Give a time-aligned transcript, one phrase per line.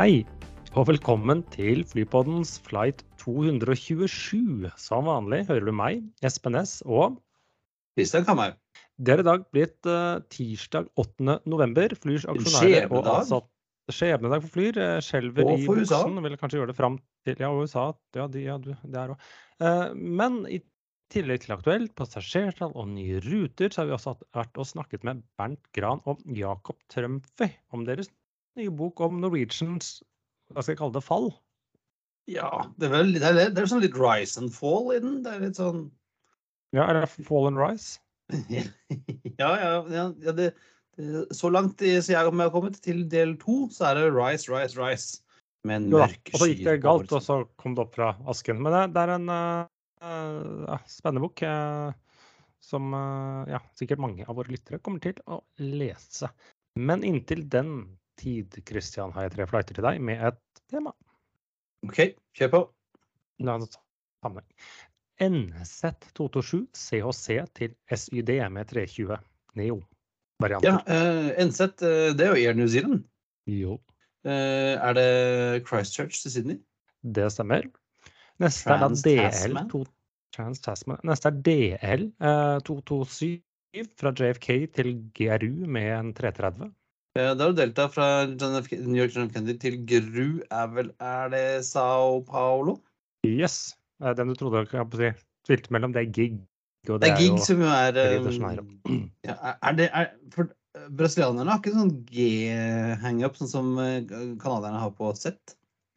[0.00, 0.22] Hei,
[0.80, 4.70] og velkommen til Flypoddens flight 227.
[4.80, 7.18] Som vanlig hører du meg, Espen Næss, og
[7.98, 8.54] Kristian Kamhaug.
[8.96, 11.36] det er i dag blitt uh, tirsdag 8.
[11.44, 11.92] november.
[12.00, 14.80] Flyrs aksjonærer og ansatte Skjebnedag for Flyr.
[14.80, 16.16] eh, Skjelver i buksen.
[16.24, 16.96] Vil kanskje gjøre det fram
[17.26, 17.90] til Ja, USA.
[18.16, 19.28] Ja, de, ja du, det er òg.
[19.98, 20.62] men i
[21.10, 25.04] tillegg til aktuelt, passasjertall og nye ruter, så har vi også hatt- vært og snakket
[25.04, 28.08] med Bernt Gran og Jakob Trømføy om deres
[28.58, 29.98] nye bok om Norwegians
[30.50, 31.30] hva skal jeg kalle det, fall.
[32.30, 35.20] Ja, det er vel det er, det er sånn litt rise and fall i den.
[35.24, 35.86] Det er litt sånn
[36.76, 37.98] Ja, er det Fall and Rise?
[39.40, 39.70] Ja, ja.
[39.90, 40.52] ja, ja det,
[40.98, 44.78] det, så langt som jeg har kommet til del to, så er det rise, rise,
[44.78, 45.22] rise.
[45.66, 46.34] Med en mørk sky.
[46.34, 48.62] Og så gikk det galt, og så kom det opp fra asken.
[48.62, 51.90] Men det, det er en uh, spennende bok uh,
[52.64, 56.30] som uh, ja, sikkert mange av våre lyttere kommer til å lese.
[56.78, 57.74] Men inntil den
[58.20, 60.40] tid, Christian, har jeg tre flighter til deg med et
[60.70, 60.92] tema.
[61.86, 62.00] OK,
[62.36, 62.62] kjør på.
[63.40, 64.48] Er det sammenheng.
[65.20, 69.18] NZ227 CHC til SYD med 320
[69.60, 70.80] Neo-varianter.
[70.88, 73.04] uh, NZ, eh, det er jo Air New Zealand.
[73.48, 73.78] Jo,
[74.20, 76.58] Uh, er det Christchurch til Sydney?
[77.00, 77.62] det stemmer.
[78.40, 79.56] Neste er DL?
[79.70, 79.84] 2
[80.36, 81.00] Trans-Tasman.
[81.08, 83.40] Neste er DL eh, 227
[84.00, 86.68] fra JFK til GRU med en 330.
[87.18, 88.06] Da har du delta fra.
[88.26, 89.32] New York John F.
[89.34, 92.76] Kennedy til Gru, er vel Er det Sao Paulo?
[93.26, 93.74] Yes.
[94.02, 95.10] Eh, Den du trodde jeg på si,
[95.48, 96.38] tvilte mellom, det er gig.
[96.86, 100.46] Det er gig jo som jo er de eh, ja, er- Er det er, For
[100.78, 103.98] eh, brasilianerne har ikke sånn G-hangup, sånn som eh,
[104.40, 105.34] canadierne har på Z?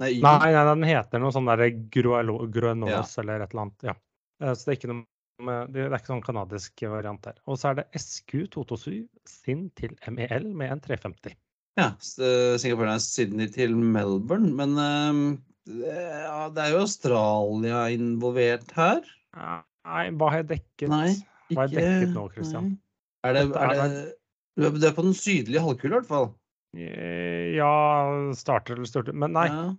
[0.01, 3.05] Nei, Nei, nei, den heter noe sånn derre Gruenos ja.
[3.21, 3.85] eller et eller annet.
[3.85, 3.93] Ja.
[4.41, 5.05] Eh, Så det er ikke noe
[5.41, 7.35] det er ikke sånn kanadisk variant der.
[7.49, 11.35] Og så er det SQ227 sin til MEL med en 350.
[11.79, 11.87] Ja,
[12.21, 14.53] eh, Singapore er Sydney til Melbourne.
[14.53, 19.01] Men eh, det- ja, det er jo Australia involvert her.
[19.35, 20.89] Nei, hva har jeg dekket?
[20.89, 21.15] Nei,
[21.51, 22.63] Hva har jeg dekket nå, Christian?
[22.63, 22.79] nei.
[23.25, 24.15] Er det, er det,
[24.57, 26.33] du er- på den sydlige halvkule, i hvert fall.
[26.75, 29.13] Eh, Ja, starter eller størter.
[29.13, 29.73] Men nei, Ja.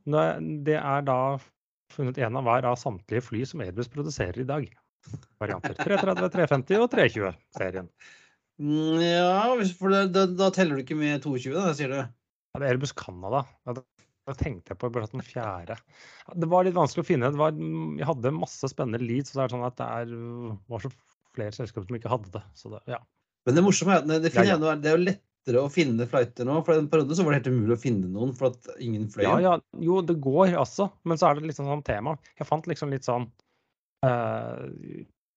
[0.65, 1.39] det er da
[1.91, 4.69] funnet en av hver av samtlige fly som Airbus produserer i dag.
[5.43, 5.77] Varianter.
[5.79, 7.89] 330, 350 og 320-serien.
[8.63, 9.49] Mm, Ja,
[9.79, 11.99] for da, da, da teller du ikke med 22, da, sier du?
[12.05, 13.43] Ja, det er Airbus Canada.
[13.67, 13.81] Da
[14.25, 15.77] da tenkte jeg på bare at den fjerde.
[16.33, 17.29] Det var litt vanskelig å finne.
[17.33, 17.53] Det var,
[18.01, 20.15] jeg hadde masse spennende leads, så det er sånn at det er,
[20.73, 20.91] var så
[21.37, 22.43] flere selskaper som ikke hadde det.
[22.57, 23.03] Så det, ja.
[23.45, 24.75] Men det morsomme er at det, Ja, ja.
[24.81, 26.57] det er jo lettere å finne flighter nå.
[26.65, 29.27] For en periode så var det helt umulig å finne noen, for at ingen fløy.
[29.27, 29.55] Ja, ja,
[29.85, 32.17] jo, det går altså, men så er det liksom sånn tema.
[32.41, 33.29] Jeg fant liksom litt sånn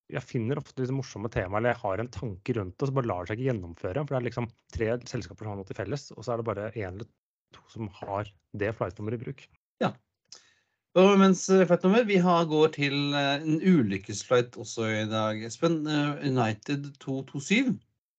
[0.07, 3.09] Jeg finner ofte liksom morsomme temaer, eller jeg har en tanke rundt det, så bare
[3.09, 4.03] lar det seg ikke gjennomføre.
[4.03, 6.47] For det er liksom tre selskaper som har noe til felles, og så er det
[6.47, 7.09] bare én eller
[7.55, 8.29] to som har
[8.59, 9.43] det flightnummeret i bruk.
[9.83, 9.91] Ja.
[10.97, 15.83] Og mens eh, flightnummer Vi går til eh, en ulykkesflight også i dag, Espen.
[15.85, 17.75] Eh, United 227.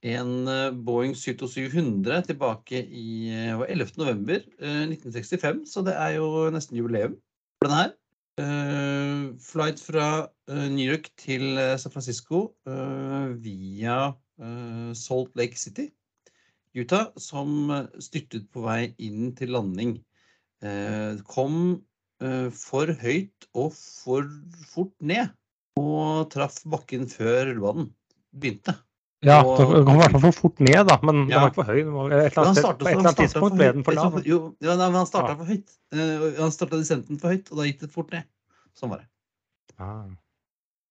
[0.07, 3.97] En eh, Boeing 727-100 tilbake i eh, var 11.
[3.99, 7.17] november eh, 1965, så det er jo nesten jubileum
[7.59, 7.97] for den her.
[8.39, 10.09] Eh, flight fra
[10.47, 12.55] eh, New York til eh, San Francisco
[13.43, 13.99] via
[14.95, 15.89] Salt Lake City,
[16.79, 19.97] Utah, som styrtet på vei inn til landing.
[21.27, 21.57] Kom
[22.55, 24.31] for høyt og for
[24.71, 25.35] fort ned.
[25.83, 27.91] Og traff bakken før rullebanen
[28.31, 28.77] begynte.
[29.27, 31.59] Ja, Og- det kom i hvert fall for fort ned, da, men den var ikke
[31.65, 31.81] for høy.
[31.83, 34.23] Den et eller annet startet- på et eller annet tidspunkt ble den for lav.
[34.25, 35.35] Jo, ja, nei, men han starta Ja.
[35.35, 35.71] for høyt.
[35.93, 38.25] Uh, Han starta dissenten for høyt, og da gikk det fort ned.
[38.79, 39.09] Sånn var det.
[39.81, 40.05] Ah.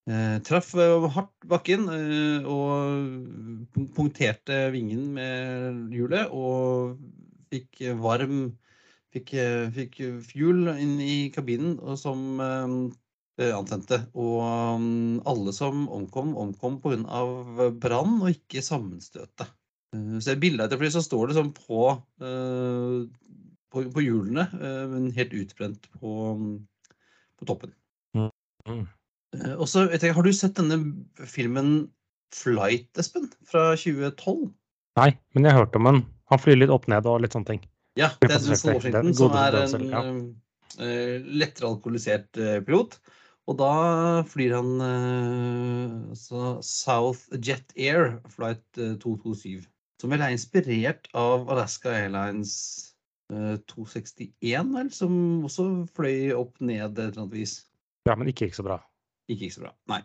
[0.09, 6.97] Uh, traff uh, hardt bakken eh, og punkterte vingen med hjulet og
[7.51, 8.57] fikk varm
[9.15, 9.31] Fikk,
[9.73, 12.37] fikk fuel inn i kabinen og som
[13.53, 13.99] antente.
[14.17, 14.41] Og
[14.81, 17.69] mm, alle som omkom, omkom pga.
[17.77, 19.47] brann og ikke sammenstøtet.
[19.95, 21.91] Eh, Så i bildet etter fly så står det sånn på,
[22.21, 22.99] eh,
[23.71, 26.13] på, på hjulene, eh, men helt utbrent på,
[27.37, 27.73] på toppen.
[28.17, 28.31] Mm.
[29.37, 30.81] Eh, Og så, jeg tenker, Har du sett denne
[31.25, 31.89] filmen
[32.35, 33.29] Flight, Espen?
[33.47, 34.49] Fra 2012?
[34.97, 36.01] Nei, men jeg hørte om den.
[36.27, 37.61] Han flyr litt opp ned og litt sånne ting.
[37.97, 40.01] Ja, det er Washington, som er en ja.
[40.83, 42.97] eh, lettere alkoholisert eh, pilot.
[43.47, 43.71] Og da
[44.27, 49.63] flyr han eh, South Jet Air Flight eh, 227.
[50.01, 52.53] Som vel er inspirert av Alaska Airlines
[53.31, 54.91] eh, 261, vel?
[54.93, 57.57] Som også fløy opp ned et eller annet vis.
[58.09, 58.81] Ja, men ikke gikk så bra.
[59.31, 59.73] Ikke gikk så bra.
[59.91, 60.03] Nei.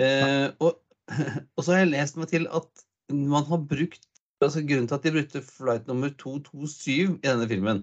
[0.00, 0.82] Eh, og,
[1.56, 4.06] og så har jeg lest meg til at man har brukt
[4.40, 7.82] altså Grunnen til at de brukte flight nummer 227 i denne filmen,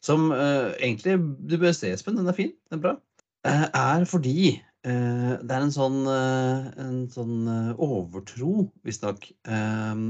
[0.00, 1.18] som eh, egentlig
[1.50, 3.09] du bør se, Espen, den er fin, den er bra, eh,
[3.48, 4.48] er fordi
[4.84, 10.02] eh, det er en sånn, eh, en sånn eh, overtro, visstnok, eh,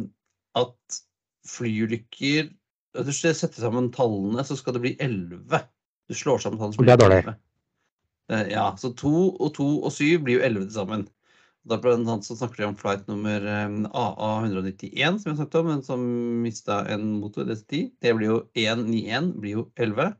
[0.61, 1.03] at
[1.47, 2.50] flyulykker
[3.06, 5.62] Du setter sammen tallene, så skal det bli 11.
[6.11, 7.06] Du slår sammen tallene, så blir det elleve.
[7.06, 7.23] dårlig.
[7.37, 7.38] 11.
[8.31, 11.06] Eh, ja, så 2 og 2 og 7 blir jo 11 til sammen.
[11.69, 15.71] Da blant annet så snakker de om flight nummer eh, AA191, som jeg snakket om,
[15.71, 16.05] men som
[16.44, 17.91] mista en motor, DC10.
[18.03, 20.15] Det blir jo 191, blir jo 11.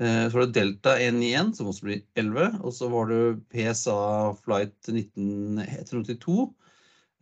[0.00, 2.60] Eh, Så var det Delta 191, som også blir 11.
[2.64, 3.20] Og så var det
[3.52, 3.96] PSA
[4.44, 6.46] flight 1982,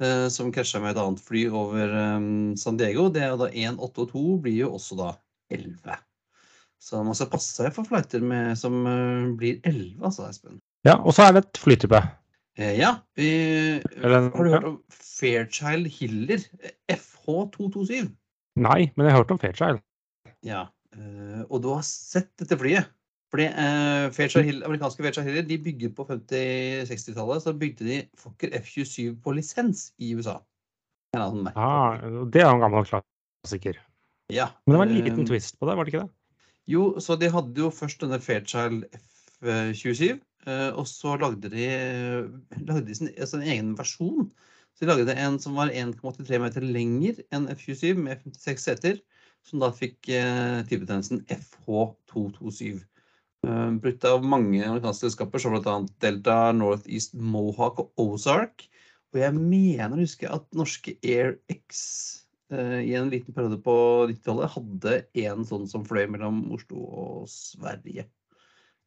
[0.00, 2.28] eh, som krasja med et annet fly over eh,
[2.60, 3.08] San Diego.
[3.10, 5.10] Det er jo da 182 blir jo også da
[5.50, 5.98] 11.
[6.78, 8.76] Så man skal passe seg for flighter med, som
[9.40, 10.60] blir 11, altså, Espen.
[10.86, 11.98] Ja, og så er det et flytype.
[12.58, 12.92] Ja.
[13.18, 13.26] Vi,
[14.02, 18.12] Eller- har du hørt om Fairchild Hiller eh, FH227?
[18.58, 19.82] Nei, men jeg har hørt om Fairchild.
[20.46, 20.68] Ja.
[20.98, 22.90] Eh, Og du har sett dette flyet?
[23.28, 28.54] Fordi eh, Fairchild Hill, amerikanske Fairchild Hiller de bygget på 50-60-tallet så bygde de Fokker
[28.56, 30.38] F27 på lisens i USA.
[31.16, 33.76] Ah, det er en gammel klassiker.
[34.32, 34.50] Ja.
[34.64, 36.12] Men det var en liten eh, twist på det, var det ikke det?
[36.68, 38.84] Jo, så de hadde jo først denne Fairchild
[39.40, 40.18] F27,
[40.48, 41.68] eh, og så lagde de,
[42.60, 44.28] lagde de sin, altså en egen versjon.
[44.76, 49.00] Så de lagde en som var 1,83 meter lenger enn F27, med 56 seter,
[49.46, 52.82] som da fikk eh, typebetegnelsen FH227.
[53.46, 55.78] Eh, brukt av mange amerikanske selskaper, som bl.a.
[56.02, 58.66] Delta, Northeast Mohawk og Ozark.
[59.14, 61.80] Og jeg mener å huske at norske AirX
[62.52, 63.74] eh, i en liten periode på
[64.10, 68.08] 90-tallet hadde en sånn som fløy mellom Oslo og Sverige.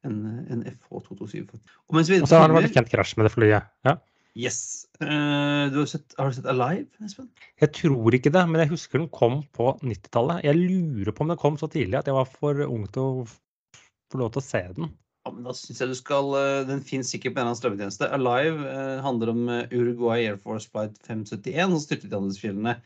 [0.06, 1.46] En, en FH227.
[1.46, 3.70] Og Og så har det vært et kjent krasj med det flyet.
[3.86, 4.00] Ja.
[4.38, 4.88] Yes.
[5.02, 7.28] Uh, du har, sett, har du sett Alive, Espen?
[7.60, 10.46] Jeg tror ikke det, men jeg husker den kom på 90-tallet.
[10.48, 13.26] Jeg lurer på om den kom så tidlig at jeg var for ung til å
[13.28, 14.94] få lov til å se den.
[15.26, 17.60] Ja, men da synes jeg du skal, eh, Den finnes sikkert på en eller annen
[17.60, 18.08] strømmetjeneste.
[18.16, 22.78] Alive uh, handler om Uruguay Air Force Flight 571 som styrtet i Andesfjellene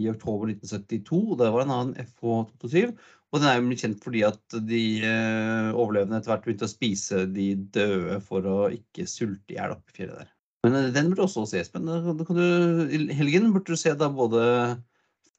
[0.00, 1.20] i oktober 1972.
[1.40, 2.96] Det var en annen FH27.
[3.34, 7.26] Og den er jo kjent fordi at de uh, overlevende etter hvert begynte å spise
[7.36, 10.35] de døde for å ikke sulte i hjel oppe i fjellet der.
[10.66, 11.86] Men eh, den burde også se, Espen.
[11.88, 12.46] Da da kan du,
[12.90, 14.42] I helgen burde du se da både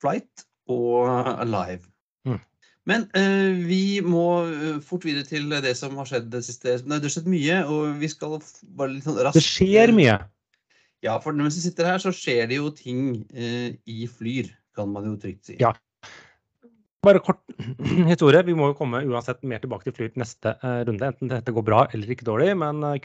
[0.02, 1.08] Flight og
[1.42, 1.84] Alive.
[2.28, 2.40] Mm.
[2.88, 6.80] Men eh, vi må eh, fort videre til det som har skjedd det siste.
[6.86, 8.40] Nei, det har skjedd mye, og vi skal
[8.80, 10.20] bare litt sånn raskt Det skjer mye.
[11.06, 14.90] Ja, for mens vi sitter her, så skjer det jo ting eh, i Flyr, kan
[14.94, 15.58] man jo trygt si.
[15.62, 15.76] Ja.
[17.06, 17.44] Bare kort
[18.12, 18.42] historie.
[18.48, 21.66] Vi må jo komme uansett mer tilbake til Flyr neste eh, runde, enten dette går
[21.68, 22.50] bra eller ikke dårlig.
[22.60, 22.96] Men uh,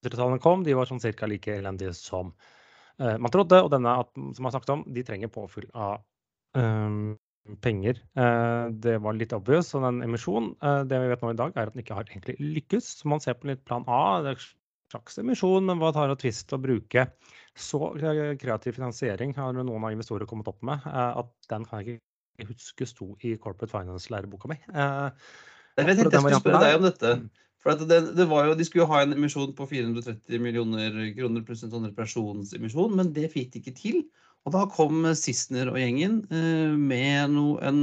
[0.00, 3.60] Q3-tallene kom, de var sånn cirka like elendige som uh, man trodde.
[3.64, 6.00] Og denne at, som jeg snakket om, de trenger påfyll av
[6.56, 7.18] um,
[7.64, 8.00] penger.
[8.16, 9.74] Uh, det var litt obvious.
[9.76, 12.08] Og den emisjonen, uh, det vi vet nå i dag, er at den ikke har
[12.08, 12.94] egentlig lykkes.
[13.00, 14.00] Så man ser på litt plan A.
[14.24, 14.46] Det er en
[14.94, 17.10] slags emisjon, men hva tar det tvist å bruke
[17.60, 17.92] så
[18.40, 22.86] kreativ finansiering har noen av investorer kommet opp med, at den kan jeg ikke huske
[22.88, 24.56] sto i Corporate Finance-læreboka mi.
[24.70, 27.12] Jeg vet ikke, jeg skulle spørre deg om dette.
[27.60, 31.44] For det, det var jo, De skulle jo ha en emisjon på 430 millioner kroner
[31.44, 33.98] pluss en sånn reparasjonsemisjon, men det fikk de ikke til.
[34.48, 37.82] Og da kom Sissener og gjengen eh, med noe, en,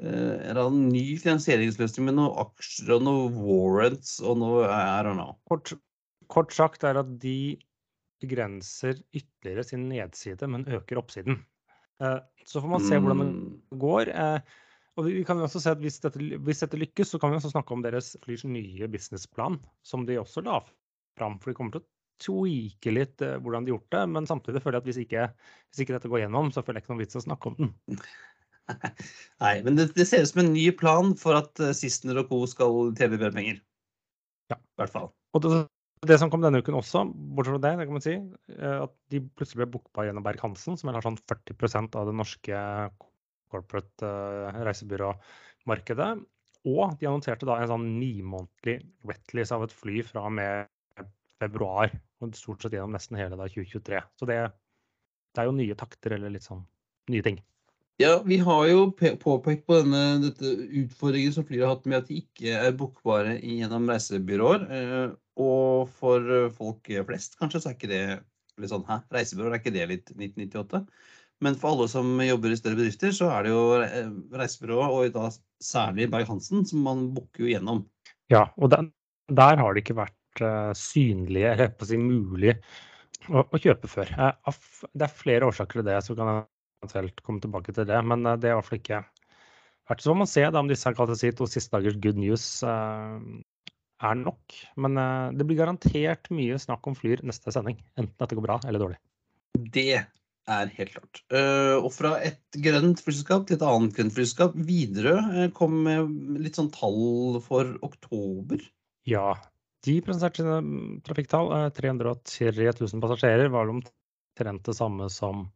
[0.00, 5.36] eh, en ny finansieringsløsning med noen aksjer og noen warrants og noe I don't know.
[5.52, 5.74] kort,
[6.32, 7.58] kort sagt er at de
[8.24, 11.42] begrenser ytterligere sin nedside, men øker oppsiden.
[12.00, 13.78] Eh, så får man se hvordan det Mm.
[13.84, 14.08] går.
[14.08, 14.40] Eh,
[14.94, 17.50] og vi kan også se at hvis dette, hvis dette lykkes, så kan vi også
[17.50, 20.60] snakke om deres Flyrs nye businessplan, som de også la
[21.18, 21.40] fram.
[21.42, 21.88] For de kommer til å
[22.22, 24.04] tweake litt eh, hvordan de har gjort det.
[24.14, 25.26] Men samtidig føler jeg at hvis ikke,
[25.70, 27.72] hvis ikke dette går gjennom, så føler jeg ikke noen vits å snakke om den.
[29.42, 32.30] Nei, men det, det ser ut som en ny plan for at Sistner Sissener og
[32.30, 32.42] co.
[32.50, 33.62] skal tjene mer penger.
[34.52, 34.60] Ja.
[34.60, 35.10] I hvert fall.
[35.34, 35.64] Og det,
[36.06, 37.02] det som kom denne uken også,
[37.34, 38.14] bortsett fra det, det kan man si,
[38.54, 42.62] eh, at de plutselig ble booka gjennom Berg-Hansen, som har sånn 40% av det norske
[43.54, 46.10] corporate eh, reisebyråmarkedet.
[46.64, 50.70] Og de annonserte da en sånn nimånedlig wetlease av et fly fra og med
[51.40, 51.90] februar,
[52.22, 53.98] og stort sett gjennom nesten hele da 2023.
[54.16, 54.38] Så det,
[55.34, 56.62] det er jo nye takter, eller litt sånn
[57.12, 57.36] nye ting.
[58.00, 60.48] Ja, vi har jo pe- påpekt på denne dette
[60.80, 64.64] utfordringen som flyet har hatt med at de ikke er bookbare gjennom reisebyråer.
[64.78, 68.02] eh, Og for folk flest kanskje så er ikke det
[68.62, 70.80] litt sånn Hæ, reisebyråer, er ikke det litt 1998?
[71.44, 75.16] Men for alle som jobber i større bedrifter, så er det jo eh, reisebyrået, og
[75.16, 75.28] da
[75.64, 77.82] særlig Berg-Hansen, som man booker jo gjennom.
[78.32, 78.88] Ja, og der,
[79.28, 82.56] der har det ikke vært uh, synlige, eller på å si mulig,
[83.28, 84.12] å, å kjøpe før.
[84.16, 84.56] Uh,
[84.96, 86.46] det er flere årsaker til det, så kan jeg
[86.84, 88.00] eventuelt komme tilbake til det.
[88.08, 89.02] Men uh, det er hvert fall ikke
[89.92, 94.54] vært så man se da, om disse si to siste dagers good news er nok.
[94.80, 94.96] Men
[95.36, 97.76] det blir garantert mye snakk om Flyr neste sending.
[98.00, 98.96] Enten at det går bra eller dårlig.
[99.76, 100.06] Det
[100.50, 101.22] er helt klart.
[101.32, 104.56] Uh, og fra et grønt flyselskap til et annet grønt flyselskap.
[104.68, 108.62] Widerøe kom med litt sånn tall for oktober.
[109.08, 109.34] Ja.
[109.84, 111.50] De presenterte sine mm, trafikktall.
[111.76, 115.46] 303 000 passasjerer var omtrent det samme som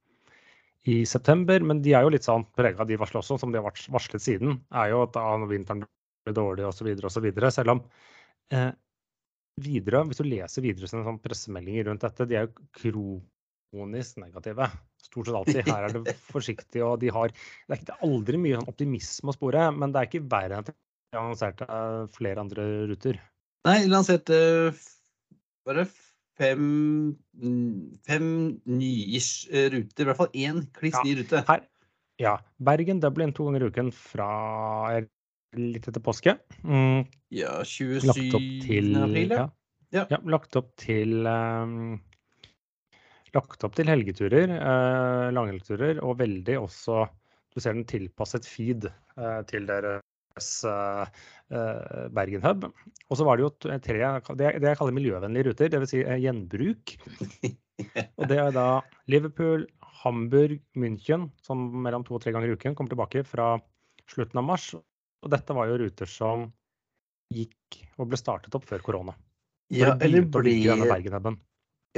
[0.88, 1.64] i september.
[1.64, 4.24] Men de er jo litt sånn prega av de varsler også, som de har varslet
[4.24, 4.60] siden.
[4.72, 5.84] er jo at da vinteren
[6.26, 6.92] blir dårlig osv.
[7.08, 7.30] osv.
[7.54, 7.82] Selv om
[8.52, 8.70] eh,
[9.64, 12.68] videre, hvis du leser videre sine sånn pressemeldinger rundt dette, de er jo
[13.68, 14.68] kronisk negative.
[15.02, 15.62] Stort sett alltid.
[15.68, 19.36] Her er det forsiktig, og de har Det er ikke aldri mye sånn optimisme å
[19.36, 21.80] spore, men det er ikke verre enn at de annonserte
[22.16, 23.20] flere andre ruter.
[23.68, 24.38] Nei, de lanserte
[25.68, 25.84] bare
[26.38, 26.64] fem,
[28.06, 28.28] fem
[28.70, 30.04] nye-ish eh, ruter.
[30.04, 31.42] I hvert fall én kliss ny rute.
[31.48, 31.64] Her,
[32.22, 32.38] ja.
[32.58, 34.30] Bergen, Dublin to ganger i uken fra
[35.56, 36.36] litt etter påske.
[36.62, 37.06] Mm.
[37.34, 38.12] Ja, 27.
[38.64, 39.48] til, april, ja.
[39.94, 40.04] Ja.
[40.10, 40.20] ja.
[40.28, 41.96] Lagt opp til um,
[43.36, 47.06] Lagt opp til helgeturer, eh, langhelgeturer, og veldig også
[47.54, 50.04] Du ser den tilpasset feed eh, til deres
[50.38, 51.06] Eh,
[51.50, 52.68] eh, Bergen Hub.
[53.08, 55.90] Og så var det jo tre det, jeg kaller miljøvennlige ruter, dvs.
[55.92, 56.94] Si eh, gjenbruk.
[58.18, 58.68] Og det er da
[59.10, 59.66] Liverpool,
[60.02, 63.56] Hamburg, München, som mellom to og tre ganger i uken kommer tilbake fra
[64.10, 64.72] slutten av mars.
[64.74, 66.48] Og dette var jo ruter som
[67.34, 69.16] gikk og ble startet opp før korona.
[69.74, 70.54] Ja, eller ble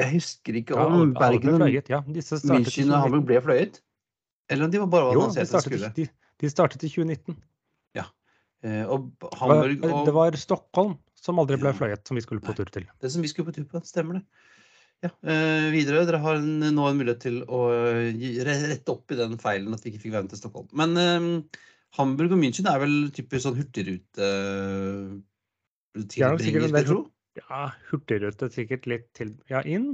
[0.00, 3.80] Jeg husker ikke om ja, Bergen og ja, München og Hamburg ble fløyet?
[4.50, 6.09] Eller om de var bare jo, de startet, de,
[6.42, 7.38] de startet i 2019.
[8.61, 9.09] Eh, og
[9.40, 12.87] Hamburg og Det var Stockholm som aldri ble fløyet, som vi skulle på tur til.
[13.00, 14.25] Det som vi skulle på tur på, stemmer det.
[15.00, 17.62] Ja, eh, videre, Dere har en, nå en mulighet til å
[18.45, 20.69] rette opp i den feilen at vi ikke fikk være med til Stockholm.
[20.76, 21.61] Men eh,
[21.97, 25.16] Hamburg og München er vel typisk sånn hurtigrute uh,
[26.04, 27.00] tilbringers, vil tro?
[27.38, 29.92] Ja, hurtigrute sikkert litt til ja, inn.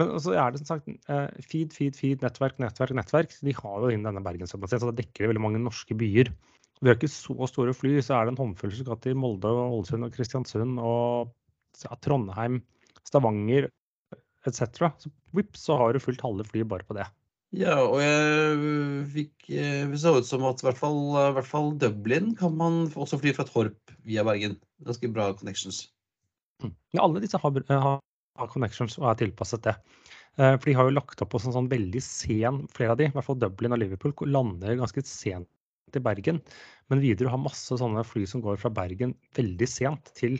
[0.00, 3.34] Men så er det som sagt uh, feed, feed, feed, nettverk, nettverk, nettverk.
[3.44, 6.32] De har jo inn denne Bergensjobben sin, så det dekker veldig mange norske byer.
[6.80, 9.50] Vi har ikke så store fly, så er det en håndfull som skal til Molde,
[9.50, 11.34] Ålesund og Kristiansund og
[11.82, 12.62] ja, Trondheim,
[13.04, 13.68] Stavanger
[14.48, 14.88] etc.
[15.02, 17.04] Så vips, så har du fullt halve fly bare på det.
[17.50, 21.48] Ja, og jeg fikk eh, Det så ut som at i hvert fall, i hvert
[21.48, 24.54] fall Dublin kan man også fly fra Torp via Bergen.
[24.86, 25.88] Ganske bra connections.
[26.62, 26.74] Mm.
[26.96, 29.76] Ja, alle disse har, har connections og er tilpasset det.
[30.38, 33.08] Eh, for de har jo lagt opp på sånn, sånn veldig sen Flere av de,
[33.10, 35.48] i hvert fall Dublin og Liverpool, lander ganske sent
[35.90, 36.38] til Bergen.
[36.90, 40.38] Men Widerøe har masse sånne fly som går fra Bergen veldig sent til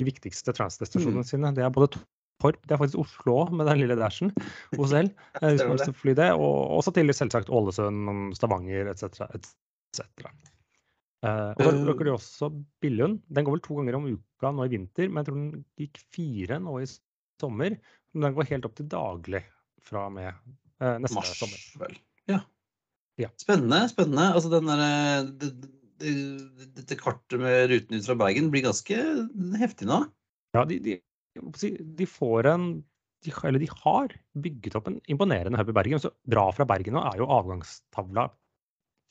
[0.00, 1.30] de viktigste transdestinasjonene mm.
[1.30, 1.52] sine.
[1.56, 2.00] Det er både
[2.42, 4.32] Torp, det er faktisk Oslo med den lille dashen.
[4.76, 5.08] OSL.
[6.02, 9.24] fly det, og også til selvsagt Ålesund, Stavanger etc.
[9.36, 10.04] etc.
[11.26, 12.48] Uh, og så bruker de også
[12.82, 13.20] Billund.
[13.26, 16.02] Den går vel to ganger om uka nå i vinter, men jeg tror den gikk
[16.14, 16.88] fire nå i
[17.40, 17.78] sommer.
[18.14, 19.42] Men den går helt opp til daglig
[19.86, 21.64] fra og med eh, neste Mars, sommer.
[21.82, 21.96] Vel.
[22.30, 22.42] Ja.
[23.20, 23.30] Ja.
[23.40, 23.82] Spennende.
[23.92, 24.28] spennende.
[24.36, 25.52] Altså den der, det,
[26.02, 26.14] det,
[26.80, 28.98] dette kartet med ruten ut fra Bergen blir ganske
[29.60, 30.02] heftig nå.
[30.56, 30.98] Ja, de, de,
[32.00, 32.68] de får en
[33.24, 36.02] de, Eller de har bygget opp en imponerende hub i Bergen.
[36.02, 38.28] Så dra fra Bergen nå er jo avgangstavla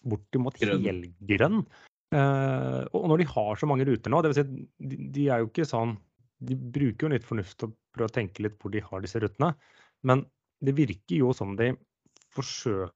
[0.06, 1.64] bortimot helgrønn.
[2.14, 5.42] Uh, og når de har så mange ruter nå, det vil si de, de er
[5.42, 5.96] jo ikke sånn
[6.46, 9.54] De bruker jo litt fornuft og prøver å tenke litt hvor de har disse rutene.
[10.06, 10.22] Men
[10.64, 11.72] det virker jo som de
[12.36, 12.94] forsøker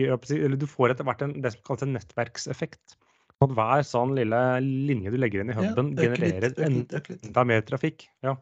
[0.00, 2.96] eller du får etter hvert en, det som kalles en nettverkseffekt.
[3.42, 8.06] At hver sånn lille linje du legger inn i huben, ja, genererer enda, mer trafikk.
[8.24, 8.36] Ja.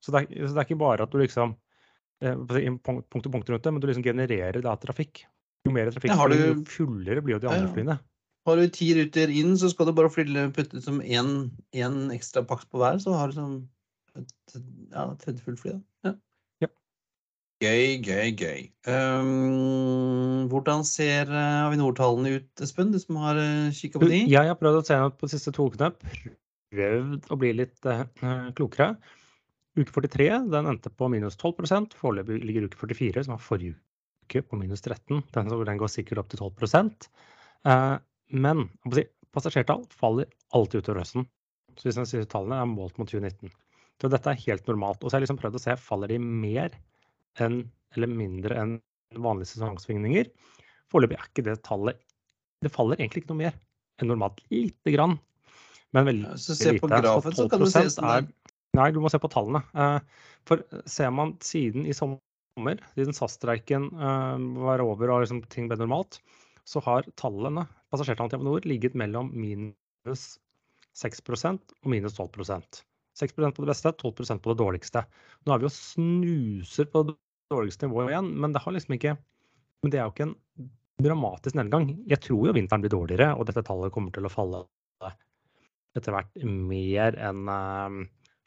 [0.00, 1.54] Så, det er, så, det er, ikke bare at du liksom
[2.24, 2.34] eh,
[2.82, 5.26] punkt og punkt rundt det, men du liksom genererer da trafikk.
[5.66, 7.98] Jo mer trafikk, jo fullere blir jo de andre flyene.
[8.46, 10.10] Har du ti ruter inn, så skal du bare
[10.54, 13.56] putte som én ekstra pakke på hver, så har du sånn
[14.16, 14.56] et
[14.92, 15.74] ja, tredje fullt fly.
[15.74, 15.80] Da.
[16.06, 16.14] Ja.
[17.64, 18.64] Gøy, gøy, gøy.
[18.84, 24.22] Um, hvordan ser uh, Avinor-tallene ut, Espen, du som har uh, kikka på de?
[24.28, 25.92] Jeg har prøvd å se noe på de siste to ukene.
[26.74, 28.04] Prøvd å bli litt uh,
[28.56, 28.94] klokere.
[29.76, 33.76] Uke 43 den endte på minus 12 Foreløpig ligger uke 44, som var forrige
[34.24, 36.86] uke, på minus 13 Den, den går sikkert opp til 12
[37.66, 37.96] uh,
[38.32, 38.66] Men
[39.36, 41.26] passasjertall faller alltid utover høsten.
[41.76, 43.52] Så hvis disse tallene er målt mot 2019.
[44.00, 45.02] Så dette er helt normalt.
[45.02, 46.74] Og så har jeg liksom prøvd å se faller de mer
[47.42, 47.62] enn,
[47.96, 48.74] eller mindre enn
[49.22, 50.30] vanlige sesongsvingninger.
[50.92, 52.02] Foreløpig er ikke det tallet
[52.64, 53.56] Det faller egentlig ikke noe mer
[54.00, 54.40] enn normalt.
[54.52, 55.18] Lite grann,
[55.94, 56.42] men veldig lite.
[56.42, 58.28] Så se på grafen, så kan du se sånn er,
[58.76, 59.62] Nei, du må se på tallene.
[59.76, 65.70] Eh, for ser man siden i sommer, siden SAS-streiken eh, var over og liksom ting
[65.70, 66.18] ble normalt,
[66.68, 67.64] så har tallene,
[67.96, 70.36] passasjertallet til Avinor ligget mellom minus
[70.96, 72.84] 6% og minus 12%
[73.16, 75.02] 6% på det beste, 12% på det dårligste.
[75.46, 77.16] Nå er vi jo snuser på det
[77.52, 79.16] dårligste nivået igjen, men det liksom ikke
[79.84, 80.36] Men det er jo ikke en
[81.04, 81.90] dramatisk nedgang.
[82.08, 84.64] Jeg tror jo vinteren blir dårligere, og dette tallet kommer til å falle
[85.96, 87.48] etter hvert mer enn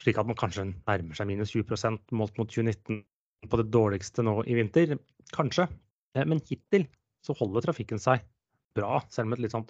[0.02, 3.02] slik at man kanskje nærmer seg minus 20% målt mot 2019
[3.50, 4.96] på det dårligste nå i vinter.
[5.34, 5.66] Kanskje.
[6.16, 6.86] Eh, men hittil
[7.24, 8.22] så holder trafikken seg
[8.76, 9.66] bra, selv med et litt sånn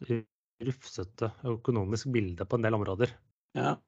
[0.68, 3.12] rufsete økonomisk bilde på en del områder.
[3.56, 3.78] Ja.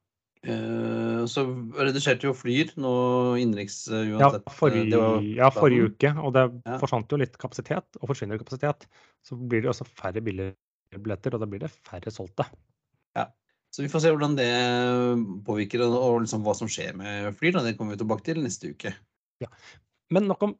[0.43, 1.45] Eh, så
[1.79, 2.93] reduserte jo Flyr nå
[3.39, 4.41] innenriks uansett.
[4.43, 5.05] Ja, forrige,
[5.37, 6.11] ja, forrige uke.
[6.19, 6.79] Og det ja.
[6.81, 7.87] forsvant jo litt kapasitet.
[8.01, 8.87] Og forsvinner kapasitet,
[9.23, 12.47] så blir det også færre billetter, og da blir det færre solgte.
[13.17, 13.29] Ja.
[13.73, 14.51] Så vi får se hvordan det
[15.47, 17.61] påvirker, og liksom hva som skjer med Flyr.
[17.63, 18.93] Det kommer vi tilbake til neste uke.
[19.41, 19.49] Ja.
[20.13, 20.57] Men nok om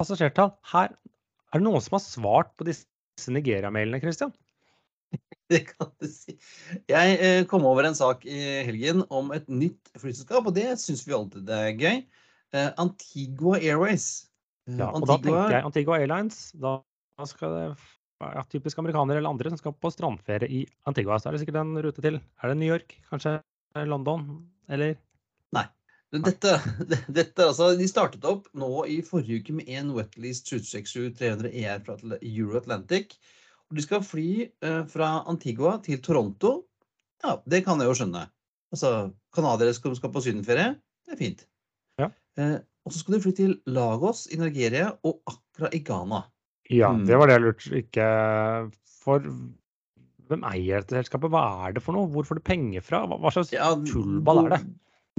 [0.00, 0.56] passasjertall.
[0.72, 2.89] Her er det noen som har svart på disse
[3.28, 4.32] Nigeria-mailene, Christian?
[5.50, 6.36] Det kan du si.
[6.90, 11.02] Jeg eh, kom over en sak i helgen om et nytt flyselskap, og det syns
[11.08, 12.02] vi alltid er gøy.
[12.54, 14.28] Eh, Antigua Airways.
[14.68, 15.10] Eh, ja, og Antigua...
[15.10, 16.38] da tenker jeg Antigua Airlines.
[16.62, 16.78] Da
[17.28, 17.64] skal det
[18.20, 21.18] ja, typisk amerikanere eller andre som skal på strandferie i Antigua.
[21.18, 22.20] Så er det sikkert en rute til.
[22.40, 22.94] Er det New York?
[23.10, 23.40] Kanskje
[23.90, 24.26] London?
[24.70, 24.96] Eller?
[26.10, 26.56] Dette,
[27.18, 31.98] dette, altså, de startet opp nå i forrige uke med en Wetleast 767-300 ER fra
[32.18, 33.14] Euro Atlantic.
[33.70, 36.56] Og de skal fly eh, fra Antigua til Toronto.
[37.22, 38.24] Ja, det kan jeg jo skjønne.
[38.74, 40.74] Altså, Canadiere som skal på sydenferie,
[41.06, 41.46] det er fint.
[42.02, 42.10] Ja.
[42.40, 46.24] Eh, og så skal de fly til Lagos i Nigeria og Accra i Ghana.
[46.70, 47.06] Ja, mm.
[47.06, 48.04] det var det jeg lurte ikke
[49.02, 49.24] For
[50.30, 51.32] hvem eier dette selskapet?
[51.34, 52.06] Hva er det for noe?
[52.10, 53.02] Hvor får du penger fra?
[53.10, 54.60] Hva, hva slags ja, tullball er det?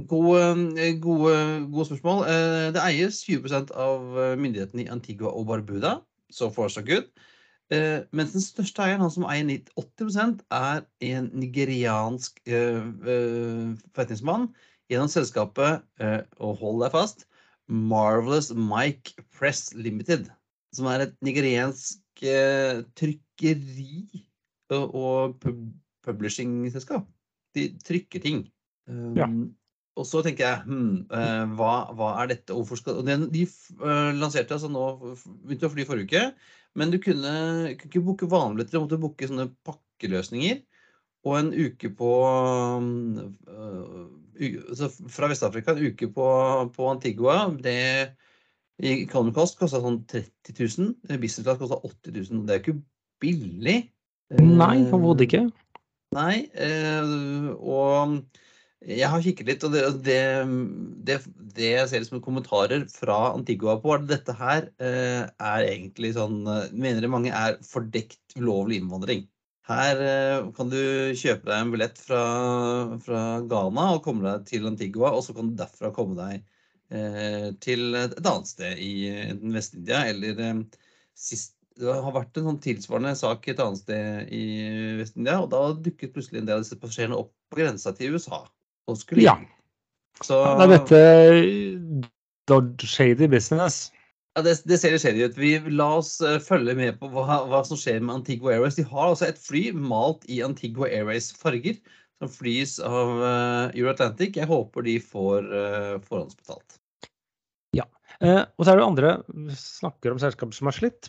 [0.08, 0.40] Gode,
[0.78, 1.34] eh, gode,
[1.72, 2.24] gode, spørsmål.
[2.24, 5.98] Eh, det eies 20% av eh, myndighetene i Antigua og Barbuda.
[6.32, 7.10] So far, so good.
[8.12, 9.48] Mens den største eieren, han som eier
[9.80, 14.44] 80% er en nigeriansk forretningsmann
[14.92, 15.80] gjennom selskapet,
[16.36, 17.24] og hold deg fast,
[17.72, 20.28] Marvelous Mike Press Limited.
[20.76, 22.26] Som er et nigeriansk
[23.00, 24.20] trykkeri
[24.68, 25.40] og
[26.04, 27.08] publishing-selskap.
[27.56, 28.44] De trykker ting.
[29.16, 29.32] Ja.
[30.00, 32.54] Og så tenker jeg hm, eh, hva, hva, er dette?
[32.56, 33.44] Hvorfor skal De, de
[33.82, 34.86] uh, lanserte altså nå
[35.44, 36.22] Begynte å fly forrige uke.
[36.80, 37.32] Men du kunne,
[37.76, 40.62] kunne ikke booke vanlige du måtte booke sånne pakkeløsninger.
[41.28, 42.12] Og en uke på
[43.52, 43.98] uh,
[45.12, 46.28] Fra Vest-Afrika, en uke på,
[46.72, 48.16] på Antigua, det
[48.82, 51.18] i Economy Cost kosta sånn 30 000.
[51.20, 52.46] Business Class kosta 80 000.
[52.48, 52.80] Det er jo ikke
[53.22, 53.76] billig.
[54.40, 55.42] Nei, overhodet ikke.
[56.16, 58.16] Nei, uh, og
[58.88, 60.20] jeg har kikket litt, og det, det,
[61.06, 61.18] det,
[61.56, 66.14] det jeg ser som kommentarer fra Antigua på, er at dette her eh, er egentlig
[66.16, 69.26] sånn Mener Mener mange er fordekt ulovlig innvandring.
[69.70, 70.80] Her eh, kan du
[71.18, 72.22] kjøpe deg en billett fra,
[73.04, 76.40] fra, Ghana og komme deg til Antigua, og så kan du derfra komme deg
[76.90, 78.94] eh, til et annet sted i
[79.54, 80.64] Vest-India eller eh,
[81.14, 84.42] sist det har vært en sånn tilsvarende sak et annet sted i
[84.98, 88.42] Vest-India, og da dukket plutselig en del av disse passasjerene opp på grensa til USA
[88.90, 89.36] og skulle Ja.
[90.22, 92.10] Så, det er dette
[92.50, 93.88] Dodge Shady Business.
[94.32, 95.36] Ja, det, det ser shady ut.
[95.36, 98.78] Vi La oss uh, følge med på hva, hva, som skjer med Antigua Airways.
[98.78, 101.76] De har altså et fly malt i Antigua Airways farger,
[102.22, 104.38] som flys av uh, Euroatlantic.
[104.40, 106.78] Jeg håper de får uh, forhåndsbetalt.
[107.76, 107.86] Ja.
[108.22, 109.10] og så er det andre
[109.56, 111.08] snakker om selskaper som har slitt,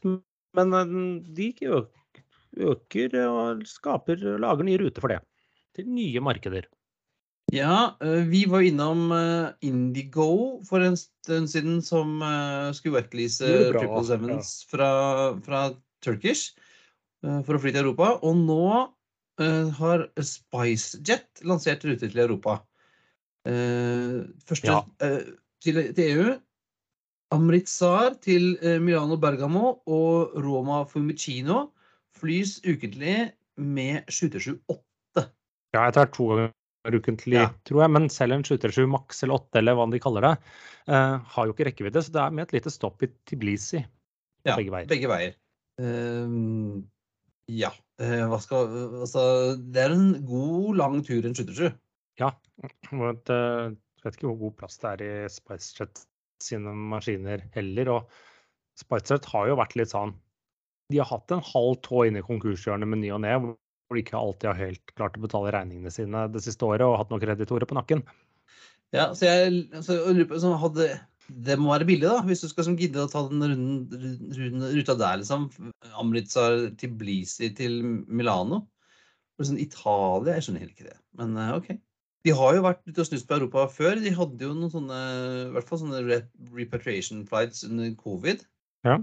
[0.56, 0.94] men
[1.36, 5.20] de øker og skaper, lager nye ruter for det.
[5.76, 6.66] Til nye markeder.
[7.52, 13.50] Ja, eh, vi var innom eh, Indigo for en stund siden, som eh, skulle wetlease
[13.74, 14.90] Triple Sevens fra,
[15.44, 15.72] fra,
[16.04, 16.52] Turkish
[17.24, 18.18] for å fly til Europa.
[18.28, 18.64] Og nå
[19.80, 22.58] har SpiceJet lansert ruter til Europa.
[23.48, 24.82] Første ja.
[25.64, 26.34] til, til, EU.
[27.32, 31.70] Amritsar til Milano Bergamo og Roma Fumicino
[32.20, 35.24] flys ukentlig med 778.
[35.72, 36.52] Ja, jeg tar to ganger
[36.92, 37.50] ukentlig, ja.
[37.68, 37.94] tror jeg.
[37.96, 40.34] Men selv en 737 Max eller 8 eller hva de kaller det,
[40.92, 42.04] uh, har jo ikke rekkevidde.
[42.04, 43.84] Så det er med et lite stopp i Tiblisi.
[44.44, 44.90] Ja, begge veier.
[44.92, 45.38] Begge veier.
[45.80, 46.82] Uh,
[47.52, 47.72] ja.
[48.02, 49.24] Uh, hva skal Altså,
[49.56, 51.72] det er en god, lang tur en 737.
[52.22, 52.34] Ja.
[52.92, 56.04] Jeg vet ikke hvor god plass det er i SpiceJet
[56.44, 57.96] sine maskiner heller.
[57.96, 60.12] Og SpiceJet har jo vært litt sånn
[60.92, 63.38] De har hatt en halv tå inne i konkurshjørnet med ny og ne,
[63.94, 66.98] hvor de ikke alltid har helt klart å betale regningene sine det siste året og
[66.98, 68.02] hatt noen kreditorer på nakken.
[68.94, 69.98] Ja, så jeg så,
[70.42, 70.90] så hadde,
[71.46, 74.68] det må være billig, da, hvis du skal som gidde å ta den runden, runden,
[74.76, 75.48] ruta der, liksom.
[75.98, 78.66] Amritsar til Blisi til Milano.
[79.42, 81.00] Sånn Italia, jeg skjønner heller ikke det.
[81.20, 81.74] Men eh, OK.
[82.24, 83.98] De har jo vært ute og snust på Europa før.
[84.00, 85.00] De hadde jo noen sånne
[85.50, 86.22] i hvert fall sånne
[86.56, 88.46] repatriation flights under covid.
[88.88, 89.02] Ja.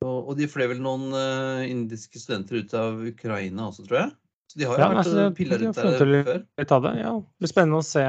[0.00, 4.12] Og, og de fløy vel noen uh, indiske studenter ut av Ukraina også, tror jeg.
[4.50, 6.44] Så de har jo Ja, vært altså, de rundt der før.
[6.58, 6.92] litt av det.
[6.98, 8.04] Ja, det blir spennende å se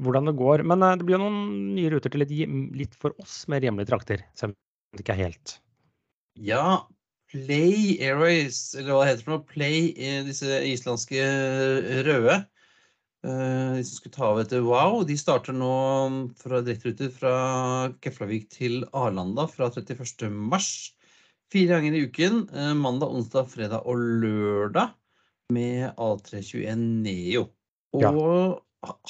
[0.00, 0.62] hvordan det går.
[0.68, 1.40] Men eh, det blir jo noen
[1.76, 2.32] nye ruter til litt,
[2.76, 4.22] litt for oss mer hjemlige trakter.
[4.38, 5.56] Selv om det ikke er helt
[6.40, 6.64] Ja,
[7.32, 12.38] Play Airways, eller hva det heter for noe, Play, eh, disse islandske eh, røde.
[13.26, 15.70] Eh, De som skulle ta av etter Wow, de starter nå
[16.38, 17.32] fra direkteruter fra
[18.04, 20.30] Keflavik til Arlanda fra 31.
[20.30, 20.92] mars.
[21.52, 22.48] Fire ganger i uken.
[22.54, 24.94] eh, Mandag, onsdag, fredag og lørdag.
[25.52, 27.48] Med A321 Neo.
[27.94, 28.10] Og Ja.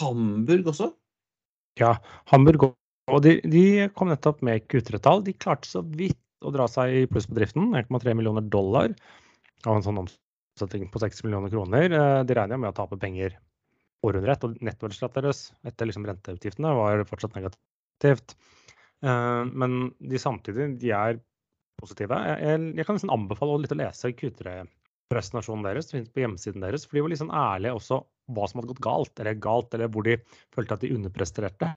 [0.00, 0.90] Hamburg også.
[1.81, 1.94] Ja,
[2.33, 2.74] Hamburg òg.
[3.09, 5.22] og de, de kom nettopp med Q3-tall.
[5.24, 7.70] De klarte så vidt å dra seg i pluss på driften.
[7.72, 8.92] 1,3 millioner dollar
[9.64, 11.88] av en sånn omsetning på 6 millioner kroner.
[11.92, 13.37] Eh, De regner jo med å tape penger
[14.04, 18.37] året etter nettoresultatet deres etter liksom renteutgiftene var fortsatt negativt.
[19.04, 21.20] Eh, Men de samtidig, de er
[21.80, 22.18] positive.
[22.40, 25.90] Jeg, jeg, kan nesten anbefale litt å lese Q3-presentasjonen deres.
[25.92, 26.87] Det på hjemmesiden deres.
[26.87, 28.00] For de var sånn ærlige også
[28.37, 30.16] hva som hadde gått galt, eller galt, eller hvor de
[30.54, 31.74] følte at de underpresterte.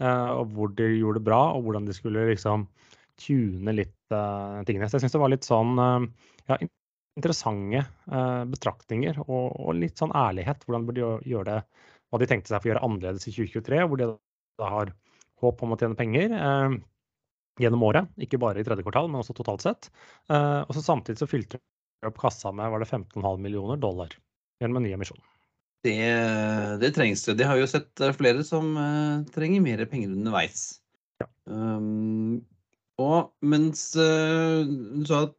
[0.00, 2.68] eh, Og hvor de gjorde det bra, og hvordan de skulle liksom
[3.20, 4.88] tune litt uh, tingene.
[4.88, 6.00] Så jeg syns det var litt sånn uh,
[6.48, 6.56] ja,
[7.18, 10.64] interessante eh, betraktninger og, og litt sånn ærlighet.
[10.66, 13.82] Hvordan burde de gjøre det, hva de tenkte seg for å gjøre annerledes i 2023,
[13.88, 14.08] hvor de
[14.60, 14.94] da har
[15.42, 16.34] håp om å tjene penger.
[16.38, 16.80] eh,
[17.60, 19.90] gjennom året, ikke bare i tredje kvartal, men også totalt sett.
[20.32, 24.14] Eh, og så samtidig så fylte de opp kassa med var det 15,5 millioner dollar
[24.62, 25.20] gjennom en ny emisjon.
[25.82, 25.98] Det,
[26.78, 27.36] det trengs det.
[27.40, 30.78] De har jo sett eh, flere som uh, trenger mer penger underveis.
[31.50, 32.40] Um,
[33.02, 35.34] og mens uh, du sa at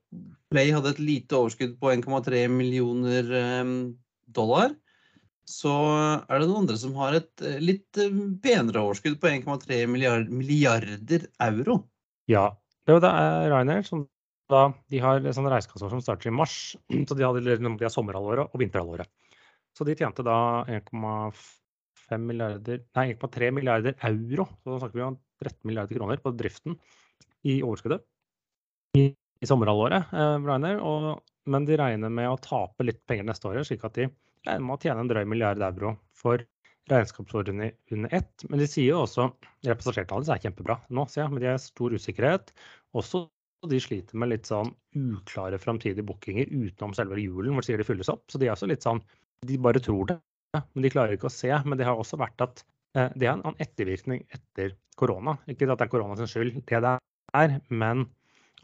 [0.54, 3.70] Play hadde et lite overskudd på 1,3 millioner eh,
[4.38, 4.76] dollar,
[5.50, 5.74] så
[6.30, 8.14] er det noen andre som har et eh, litt eh,
[8.44, 11.82] penere overskudd på 1,3 milliard, milliarder euro.
[12.32, 12.52] Ja.
[12.84, 14.06] Det er er Ryanair som
[14.52, 16.76] da, de har sånn reisekassår som starter i mars.
[17.08, 19.10] Så de, hadde, de har sommerhalvåret og vinterhalvåret.
[19.74, 20.38] Så de tjente da
[20.70, 24.46] 1,3 milliarder, 1,3 milliarder euro.
[24.62, 26.78] Så da snakker vi om 13 milliarder kroner på driften
[27.44, 28.04] i overskuddet
[28.94, 29.08] i,
[29.44, 30.14] i sommerhalvåret.
[30.16, 31.12] Eh, og,
[31.52, 34.08] men de regner med å tape litt penger neste året, slik at de
[34.48, 36.44] regner med å tjene en drøy milliard euro for
[36.92, 38.46] regnskapsordene under ett.
[38.50, 39.30] Men de sier jo også
[39.64, 42.52] ja, er kjempebra nå, sier jeg, men de har stor usikkerhet.
[42.98, 43.26] Også
[43.70, 47.88] de sliter med litt sånn uklare framtidige bookinger utenom selve julen, hvor de sier de
[47.88, 48.26] fylles opp.
[48.32, 49.02] Så de er også litt sånn
[49.44, 50.16] De bare tror det,
[50.56, 51.52] men de klarer ikke å se.
[51.66, 52.64] Men det har også vært at
[52.96, 55.38] eh, det er en ettervirkning etter korona.
[55.48, 56.94] Ikke at det er korona sin skyld, det det
[57.40, 58.06] er, men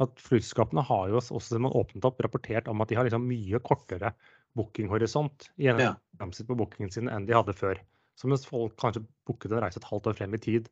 [0.03, 3.25] at flyselskapene har jo også, siden man åpnet opp, rapportert om at de har liksom
[3.27, 4.13] mye kortere
[4.57, 5.95] bookinghorisont i Ja.
[6.15, 7.79] gjennomsnitt på bookingen sin enn de hadde før.
[8.19, 10.69] Så mens folk kanskje booket en reise et halvt år frem i tid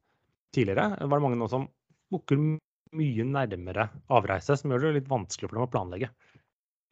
[0.55, 1.67] tidligere, var det mange nå som
[2.11, 2.39] booker
[2.95, 6.09] mye nærmere avreise, som gjør det litt vanskelig for dem å planlegge.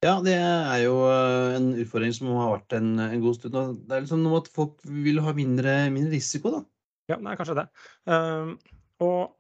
[0.04, 3.56] Ja, det er jo eh, en utfordring som har vært en, en god stund.
[3.88, 6.62] Det er liksom noe at folk vil ha mindre, mindre risiko, da.
[7.10, 7.66] Ja, nei, kanskje det.
[8.12, 8.58] Ehm,
[9.06, 9.34] og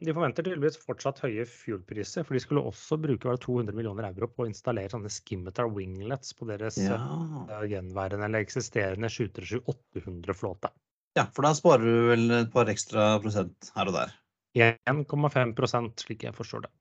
[0.00, 4.44] de forventer tydeligvis fortsatt høye fuelpriser, for de skulle også bruke 200 millioner euro på
[4.44, 6.98] å installere sånne skimmeter winglets på deres Ja.
[7.48, 10.72] eh, gjenværende eller eksisterende 737-800-flåte.
[11.16, 14.12] ja, for da sparer du vel et par ekstra prosent her og der.
[14.56, 16.72] 1,5 slik jeg forstår det.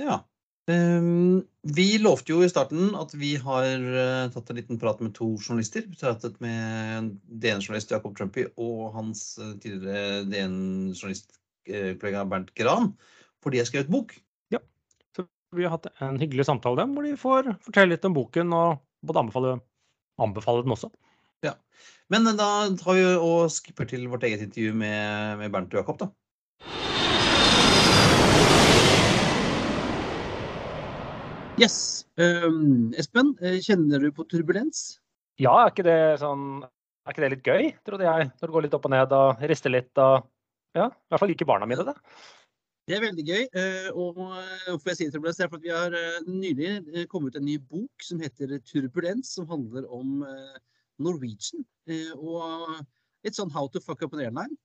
[0.00, 0.22] Ja.
[0.70, 1.42] Um,
[1.74, 5.32] vi lovte jo i starten at vi har uh, tatt en liten prat med to
[5.40, 5.82] journalister.
[5.88, 10.22] Vi pratet med DN-journalist Jakob Trumpy og hans uh, tidligere
[11.68, 12.92] DN-journalistkollega Bernt Gran,
[13.42, 14.14] for de har skrevet bok.
[15.12, 18.14] Så vi har hatt en hyggelig samtale med dem, hvor de får fortelle litt om
[18.16, 19.56] boken og både anbefale,
[20.22, 20.88] anbefale den også.
[22.12, 22.48] Men eh, da
[22.80, 26.10] tar vi og skipper til vårt eget intervju med, med Bernt og Jakob, da.
[31.60, 32.04] Yes.
[32.18, 34.98] Um, Espen, eh, kjenner du på turbulens?
[35.40, 38.28] Ja, er ikke det sånn Er ikke det litt gøy, trodde jeg?
[38.38, 40.28] Når det går litt opp og ned og rister litt og
[40.76, 41.94] Ja, i hvert fall liker barna mine det.
[42.88, 43.42] Det er veldig gøy.
[43.60, 46.70] eh, Og eh, hvorfor jeg sier turbulens, det er for at vi har eh, nylig
[46.94, 50.56] eh, kommet ut en ny bok som heter Turbulens, som handler om eh,
[51.02, 51.62] Norwegian.
[51.86, 52.80] eh, Og
[53.22, 54.56] litt sånn How to fuck up an airline.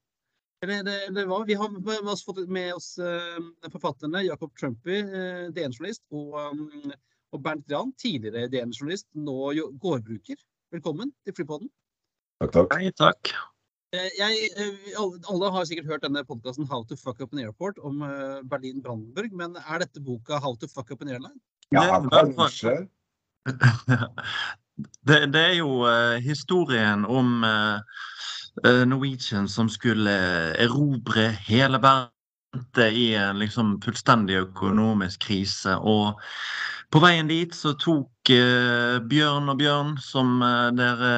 [0.66, 1.44] Eller, eller, hva?
[1.46, 3.38] Vi har med oss fått med oss eh,
[3.70, 6.96] forfatterne Jacob Trumpy, eh, DN-journalist, og,
[7.36, 10.42] og Bernt Gran, tidligere DN-journalist, nå gårdbruker.
[10.74, 11.70] Velkommen til Flypodden.
[12.42, 12.74] Takk, takk.
[12.74, 13.36] Hei, takk.
[14.18, 14.50] Jeg,
[14.98, 18.04] alle har sikkert hørt denne podkasten 'How to fuck up an airport' om
[18.50, 21.40] Berlin-Brandenburg, men er dette boka 'How to fuck up an airline'?
[21.72, 22.00] Ja,
[22.36, 22.88] kanskje.
[25.08, 27.80] Det, det, er jo uh, historien om uh,
[28.86, 30.14] Norwegian som skulle
[30.54, 32.14] erobre hele verden
[32.94, 35.76] i en liksom fullstendig økonomisk krise.
[35.78, 36.22] Og
[36.94, 40.40] på veien dit så tok eh, Bjørn og Bjørn, som
[40.78, 41.12] dere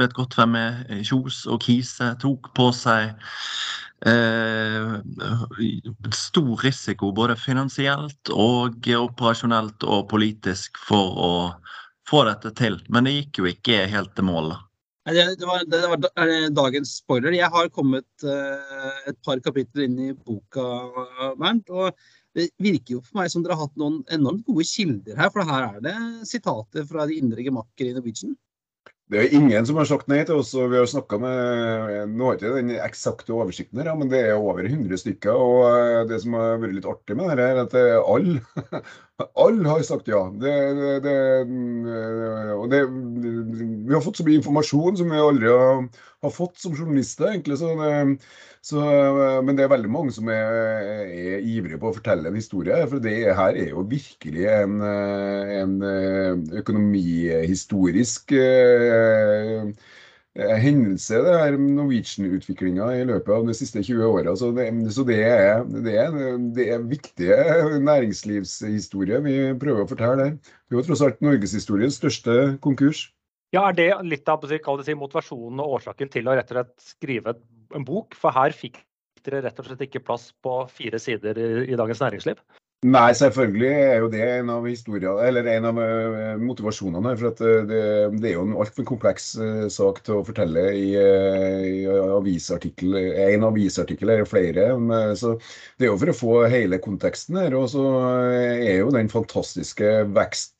[0.00, 3.14] vet godt hvem er, Kjos og Kise, tok på seg
[6.10, 11.34] stor risiko både finansielt og operasjonelt og politisk for å
[12.08, 12.80] få dette til.
[12.92, 14.54] Men det gikk jo ikke helt til mål.
[15.02, 17.34] Det, var, det var dagens spoiler.
[17.34, 20.66] Jeg har kommet uh, et par kapitler inn i boka,
[21.40, 21.72] Bernt.
[21.74, 21.90] og
[22.36, 25.32] det virker jo for meg som dere har hatt noen enormt gode kilder her.
[25.34, 25.96] For her er det
[26.28, 28.36] sitater fra de indre gemakker i Norwegian.
[29.12, 30.54] Det er ingen som har sagt nei til oss.
[30.56, 34.40] og vi har snakket med, Nå har ikke den eksakte oversikten, her, men det er
[34.40, 35.36] over 100 stykker.
[35.36, 37.76] og eh, Det som har vært litt artig med dette, er at
[38.08, 38.40] alle
[39.44, 40.22] all har sagt ja.
[40.32, 40.54] Det,
[41.04, 41.18] det,
[42.56, 45.84] og det, vi har fått så mye informasjon som vi aldri har,
[46.22, 47.32] har fått som journalister.
[47.32, 47.72] egentlig, så
[48.62, 48.78] så,
[49.42, 50.52] men det er veldig mange som er,
[51.10, 52.76] er, ivrige på å fortelle en historie.
[52.86, 54.76] For det her er jo virkelig en,
[55.58, 55.72] en
[56.60, 59.72] økonomihistorisk eh,
[60.62, 64.36] hendelse, det her Norwegian-utviklinga i løpet av de siste 20 åra.
[64.38, 66.14] Så, det, så det, er, det, er,
[66.56, 67.36] det, er, viktige
[67.82, 70.38] næringslivshistorie vi prøver å fortelle her.
[70.38, 73.08] Det er jo tross alt norgeshistoriens største konkurs.
[73.52, 77.36] Ja, Er det litt av si, motivasjonen og årsaken til å rett og slett skrive
[77.76, 78.16] en bok?
[78.16, 78.80] For her fikk
[79.26, 82.40] dere rett og slett ikke plass på fire sider i, Dagens Næringsliv?
[82.82, 87.12] Nei, selvfølgelig er jo det en av en av uh, motivasjonene.
[87.20, 87.82] For uh, det,
[88.16, 92.96] det, er jo en altfor kompleks uh, sak til å fortelle i, i avisartikkel.
[93.28, 94.66] En avisartikkel eller flere.
[94.80, 95.36] Men, så
[95.76, 97.54] det er jo for å få hele konteksten her.
[97.54, 97.84] Og så
[98.32, 100.56] er jo den fantastiske vekst,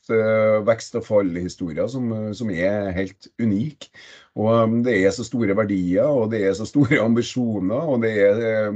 [0.66, 3.88] vekst og fall-historia som, som er helt unik.
[4.34, 8.70] Og det er så store verdier, og det er så store ambisjoner, og det er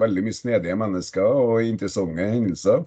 [0.00, 2.84] veldig mye snedige mennesker og interessante hendelser.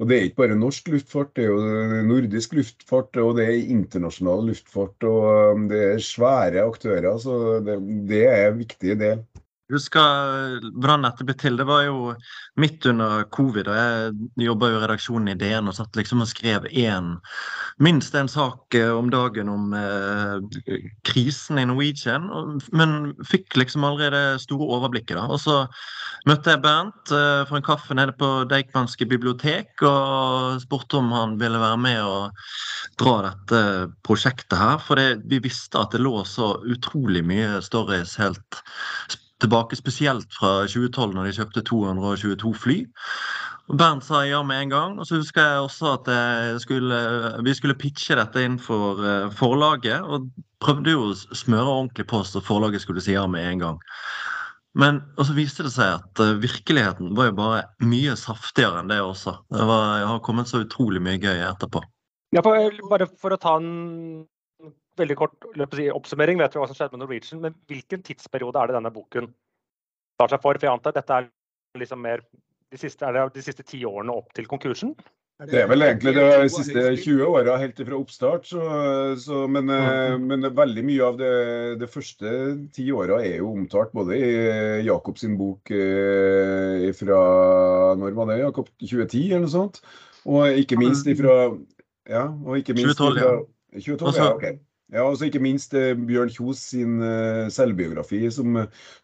[0.00, 3.72] Og det er ikke bare norsk luftfart, det er jo nordisk luftfart og det er
[3.74, 5.04] internasjonal luftfart.
[5.04, 7.76] Og det er svære aktører, så det,
[8.08, 9.20] det er en viktig del
[9.72, 11.58] husker hvordan dette ble til.
[11.60, 12.12] Det var jo
[12.60, 16.66] midt under covid, og jeg jobba i redaksjonen i DN og satt liksom og skrev
[16.82, 17.14] en,
[17.82, 22.28] minst en sak eh, om dagen om eh, krisen i Norwegian,
[22.76, 25.16] men fikk liksom aldri det store overblikket.
[25.18, 25.26] da.
[25.30, 25.60] Og så
[26.28, 31.38] møtte jeg Bernt eh, for en kaffe nede på Deichmanske bibliotek og spurte om han
[31.40, 32.44] ville være med og
[33.00, 33.62] dra dette
[34.06, 34.78] prosjektet her.
[34.84, 38.60] For det, vi visste at det lå så utrolig mye stories helt
[39.42, 42.78] tilbake spesielt fra 2012, når de kjøpte 222 fly.
[43.70, 44.98] Bernt sa ja med en gang.
[44.98, 46.10] Og så husker jeg også at
[46.62, 46.96] skulle,
[47.46, 50.02] vi skulle pitche dette inn for eh, forlaget.
[50.02, 50.26] Og
[50.62, 53.80] prøvde jo å smøre ordentlig på så forlaget skulle si ja med en gang.
[54.78, 58.90] Men og så viste det seg at uh, virkeligheten var jo bare mye saftigere enn
[58.92, 59.34] det også.
[59.50, 61.82] Det var, jeg har kommet så utrolig mye gøy etterpå.
[62.36, 63.72] Ja, for, bare for å ta en
[65.00, 65.48] veldig kort
[65.96, 69.30] oppsummering, vet vi hva som skjedde med Norwegian, men hvilken tidsperiode er det denne boken
[70.20, 70.58] tar seg for?
[70.58, 71.30] For jeg antar dette er
[71.80, 72.22] liksom mer
[72.70, 74.94] de siste, er det de siste ti årene opp til konkursen?
[75.48, 78.44] Det er vel egentlig de siste 20 åra, helt fra oppstart.
[78.50, 78.60] Så,
[79.16, 80.26] så, men, mm.
[80.28, 81.30] men, veldig mye av det,
[81.80, 82.32] det første
[82.76, 84.30] ti åra er jo omtalt både i
[84.84, 87.22] Jakob sin bok eh, fra
[87.96, 88.42] Når var det?
[88.42, 89.80] Jakob 2010 eller noe sånt?
[90.28, 91.46] Og ikke minst ifra
[92.10, 93.80] ja, og ikke minst 2012, ja.
[93.80, 94.60] 2012, ja, ok.
[94.90, 98.56] Ja, og så ikke minst eh, Bjørn Kjos sin eh, selvbiografi, som,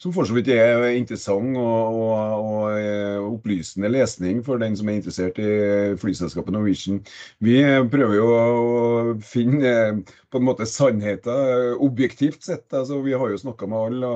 [0.03, 4.91] som for så vidt er interessant og, og, og eh, opplysende lesning for den som
[4.91, 6.99] er interessert i flyselskapet Norwegian.
[7.39, 7.61] Vi
[7.93, 12.67] prøver jo å finne på en måte sannheten objektivt sett.
[12.75, 14.13] altså Vi har jo snakka med alle.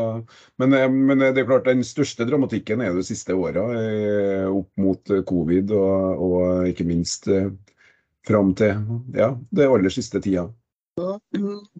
[0.58, 0.74] Men,
[1.06, 3.68] men, det er klart den største dramatikken er de siste åra,
[4.50, 7.30] opp mot covid og, og ikke minst
[8.26, 8.74] fram til
[9.14, 10.50] ja, det aller siste tida.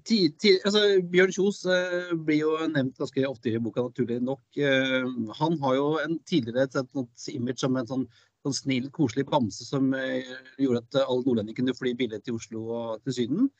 [0.06, 4.42] Ti, ti, altså, Bjørn Kjos eh, blir jo nevnt ganske ofte i boka, naturlig nok.
[4.58, 5.06] Eh,
[5.40, 8.06] han har jo en, tidligere et, image som en sånn,
[8.44, 10.30] sånn, snill, koselig bamse som eh,
[10.62, 13.50] gjorde at alle nordlendinger kunne fly billig til Oslo og til Syden.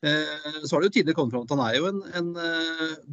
[0.00, 2.28] så har det jo tidligere kommet fram at han er jo en, en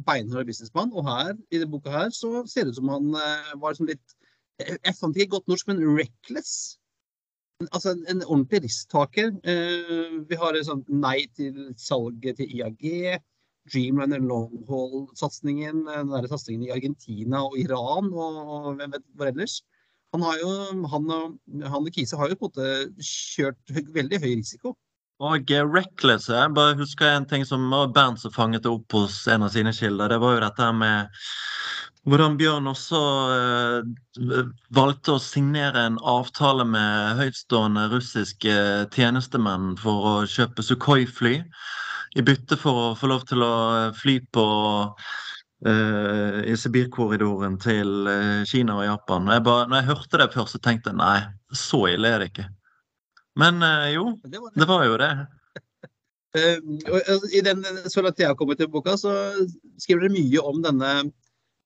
[0.06, 3.74] beinhard businessmann, og her i denne boka her så ser det ut som han var
[3.74, 4.14] liksom litt
[4.56, 6.78] Jeg fant ikke godt norsk, men reckless
[7.66, 9.32] altså en, en ordentlig risktaker.
[9.42, 13.18] Uh, vi har et sånt nei til salget til IAG.
[13.68, 19.58] Dreamliner Longhold-satsingen, den der satsingen i Argentina og Iran og, og hvem vet hvor ellers.
[20.16, 20.52] Han, har jo,
[20.88, 21.10] han,
[21.68, 24.72] han og Kise har jo på en måte kjørt veldig høy risiko.
[25.18, 29.52] Og eh, Reckless, jeg bare husker en ting som Bernt fanget opp hos en av
[29.54, 30.14] sine kilder.
[30.14, 31.24] Det var jo dette med
[32.08, 32.98] hvordan Bjørn også
[33.34, 34.38] eh,
[34.74, 38.54] valgte å signere en avtale med høytstående russiske
[38.94, 41.34] tjenestemenn for å kjøpe Sukhoi-fly,
[42.16, 43.54] i bytte for å få lov til å
[43.98, 44.46] fly på
[45.68, 49.28] eh, i Sibirkorridoren til eh, Kina og Japan.
[49.34, 51.18] Jeg bare, når jeg hørte det først, så tenkte jeg nei,
[51.52, 52.48] så ille er det ikke.
[53.38, 55.12] Men eh, jo, Det var det var jo det.
[56.36, 56.58] Eh,
[57.32, 59.10] i den, så langt jeg har kommet til boka, så
[59.80, 61.06] skriver dere mye om denne eh,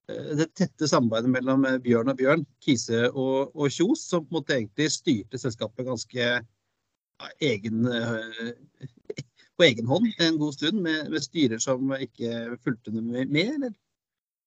[0.09, 4.41] det tette samarbeidet mellom eh, Bjørn og Bjørn, Kise og, og Kjos, som på en
[4.41, 8.83] måte egentlig styrte selskapet ganske ja, egen, eh,
[9.57, 13.73] på egen hånd en god stund, med, med styrer som ikke fulgte med, eller?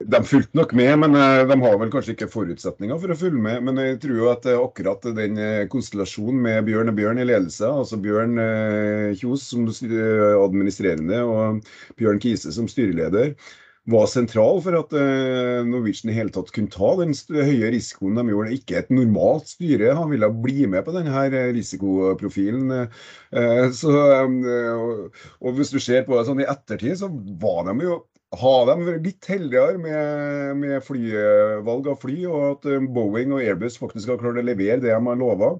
[0.03, 3.39] De fulgte nok med, men eh, de har vel kanskje ikke forutsetninger for å følge
[3.39, 3.61] med.
[3.63, 7.27] Men jeg tror jo at eh, akkurat den eh, konstellasjonen med Bjørn og Bjørn i
[7.29, 13.31] ledelse, altså Bjørn eh, Kjos som administrerende og Bjørn Kise som styreleder,
[13.91, 18.25] var sentral for at eh, Norwegian i hele tatt kunne ta den høye risikoen de
[18.31, 18.55] gjorde.
[18.57, 19.93] Ikke et normalt styre.
[19.97, 22.73] Han ville bli med på denne risikoprofilen.
[22.75, 27.77] Eh, Så, eh, og, hvis du ser på det sånn i ettertid, så var de
[27.85, 28.01] jo
[28.35, 33.43] har de vært litt heldigere med, med flyvalg av fly, og at eh, Boeing og
[33.43, 35.55] Airbus faktisk har klart å levere det de har lova.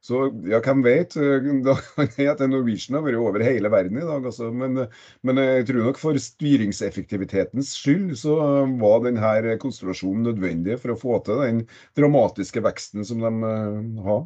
[0.00, 1.14] Så ja, hvem vet?
[1.66, 4.24] Da kan jeg at Norwegian har vært over hele verden i dag.
[4.30, 4.48] Altså.
[4.52, 4.86] Men,
[5.26, 8.36] men jeg tror nok for styringseffektivitetens skyld så
[8.80, 11.64] var denne konstellasjonen nødvendig for å få til den
[11.98, 14.24] dramatiske veksten som de eh, har.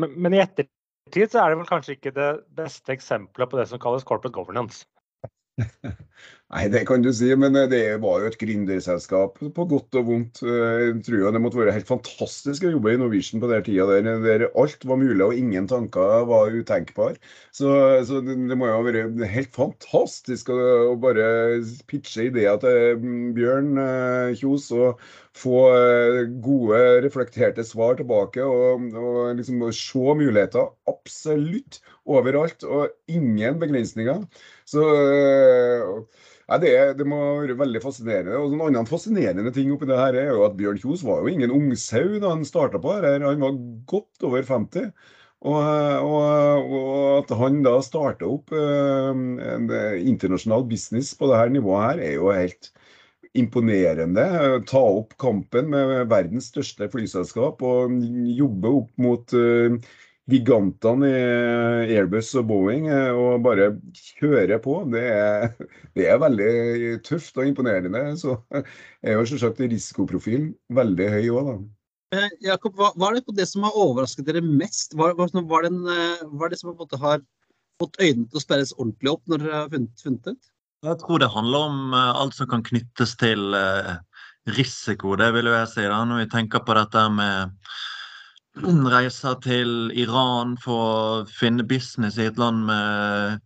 [0.00, 3.70] Men, men i ettertid så er det vel kanskje ikke det beste eksempelet på det
[3.70, 4.84] som kalles corporate governance.
[6.54, 10.04] Nei, det kan du si, men eh, det var jo et gründerselskap på godt og
[10.06, 10.38] vondt.
[10.46, 13.88] Eh, Jeg tror det måtte være helt fantastisk å jobbe i Norwegian på den tida
[13.90, 17.18] der, der alt var mulig og ingen tanker var utenkbare.
[17.50, 17.72] Så,
[18.06, 20.60] så det, må jo ha vært helt fantastisk å,
[20.92, 21.26] å bare
[21.90, 25.02] pitche ideer til mm, Bjørn eh, Kjos og
[25.34, 33.58] få eh, gode, reflekterte svar tilbake og, og liksom se muligheter absolutt overalt og ingen
[33.58, 34.22] begrensninger.
[34.70, 34.84] Så
[36.48, 38.38] ja, det, det må være veldig fascinerende.
[38.38, 41.32] Og En annen fascinerende ting oppi det her er jo at Bjørn Kjos var jo
[41.32, 43.24] ingen ungsau da han starta på her.
[43.24, 44.90] Han var godt over 50.
[45.44, 51.36] Og, og, og at han da starta opp øh, en øh, internasjonal business på det
[51.36, 52.70] her nivået her, er jo helt
[53.36, 54.24] imponerende.
[54.70, 57.92] Ta opp kampen med verdens største flyselskap og
[58.38, 59.76] jobbe opp mot øh,
[60.30, 61.10] gigantene
[61.84, 63.72] i Airbus og Boeing eh, og bare
[64.20, 64.78] kjøre på.
[64.92, 65.48] Det er,
[65.96, 66.50] det er veldig
[67.04, 68.06] tøft og imponerende.
[68.20, 71.56] Så er jo selvsagt risikoprofilen veldig høy òg, da.
[72.14, 74.94] Eh, Jakob, hva, hva er det på det som har overrasket dere mest?
[74.96, 77.22] Hva, hva, hva, er, den, eh, hva er det som på en måte har
[77.82, 80.50] fått øynene til å sperres ordentlig opp når dere har funnet, funnet ut?
[80.84, 83.96] Jeg tror det handler om eh, alt som kan knyttes til eh,
[84.56, 85.84] risiko, det vil jo jeg si.
[85.88, 87.54] da, Når vi tenker på dette med
[88.62, 93.40] reiser til Iran for å finne business i et land med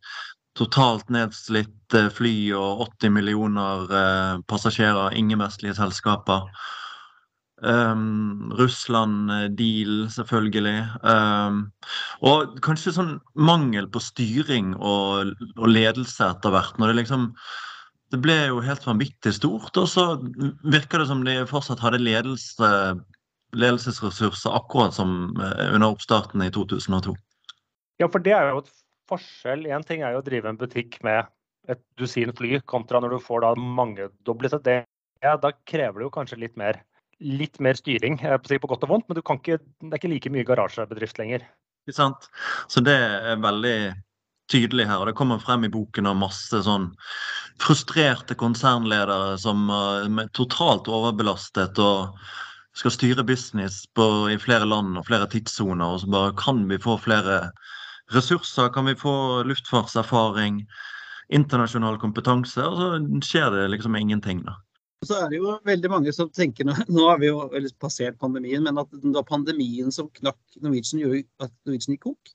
[0.59, 6.49] totalt nedslitt eh, fly og 80 millioner eh, passasjerer, ingen vestlige selskaper.
[7.59, 10.85] Um, Russland-deal, selvfølgelig.
[11.03, 11.65] Um,
[12.23, 16.79] og kanskje sånn mangel på styring og, og ledelse etter hvert.
[16.79, 17.33] når det liksom
[18.09, 20.05] det ble jo helt vanvittig stort, og så
[20.65, 22.71] virker det som de fortsatt hadde ledelse,
[23.57, 27.17] ledelsesressurser akkurat som eh, under oppstarten i 2002.
[27.99, 28.73] Ja, for det er jo et
[29.09, 29.67] forskjell.
[29.73, 31.29] Én ting er jo å drive en butikk med
[31.69, 34.83] et dusin fly, kontra når du får da mangedoblet det.
[35.25, 36.81] Ja, da krever det jo kanskje litt mer,
[37.21, 40.33] litt mer styring, på godt og vondt, men du kan ikke, det er ikke like
[40.33, 41.45] mye garasjebedrift lenger.
[41.89, 42.29] Ikke sant?
[42.71, 43.79] Så det er veldig
[44.49, 46.91] tydelig her, og det kommer frem i boken av masse sånn
[47.61, 52.15] frustrerte konsernledere som eh, er totalt overbelastet og
[52.79, 56.79] skal styre business på, i flere land og flere tidssoner, og så bare kan vi
[56.83, 57.49] få flere
[58.15, 60.63] ressurser, kan vi få luftfartserfaring,
[61.35, 64.57] internasjonal kompetanse, og så skjer det liksom ingenting, da.
[65.07, 67.45] Så er det jo veldig mange som tenker Nå, har vi jo
[67.79, 72.33] passert pandemien, men at det var pandemien som knakk Norwegian, gjorde at Norwegian gikk kok.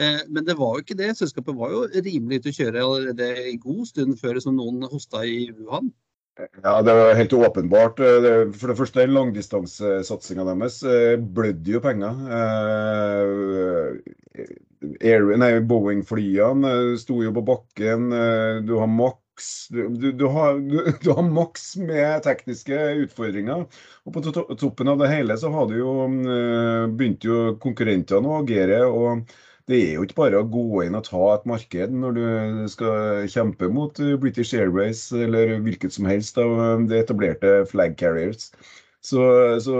[0.00, 1.10] Eh, men det var jo ikke det.
[1.18, 5.26] Selskapet var jo rimelig ute å kjøre allerede en god stund før som noen hosta
[5.28, 5.92] i Wuhan.
[6.36, 8.00] Ja, det var helt åpenbart.
[8.00, 12.18] Eh, For det første, langdistansesatsinga deres eh, blødde jo penger.
[12.38, 13.86] Eh,
[15.00, 18.10] Air, nei, Boeing-flyene sto jo på bakken.
[18.68, 22.76] Du har maks du, du, har, du, du, har maks med tekniske
[23.06, 23.64] utfordringer.
[24.04, 28.42] Og på toppen av det hele så har du jo uh, begynt jo konkurrentene å
[28.44, 28.84] agere.
[28.86, 29.24] og
[29.66, 32.26] det er jo ikke bare å gå inn og ta et marked når du
[32.70, 38.52] skal kjempe mot British Airways eller hvilket som helst av de etablerte flag carriers.
[39.06, 39.22] Så,
[39.62, 39.74] så,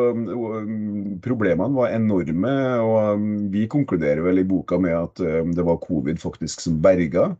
[1.25, 5.23] problemene var enorme, og vi konkluderer vel i boka med at
[5.57, 7.33] det var covid faktisk som berga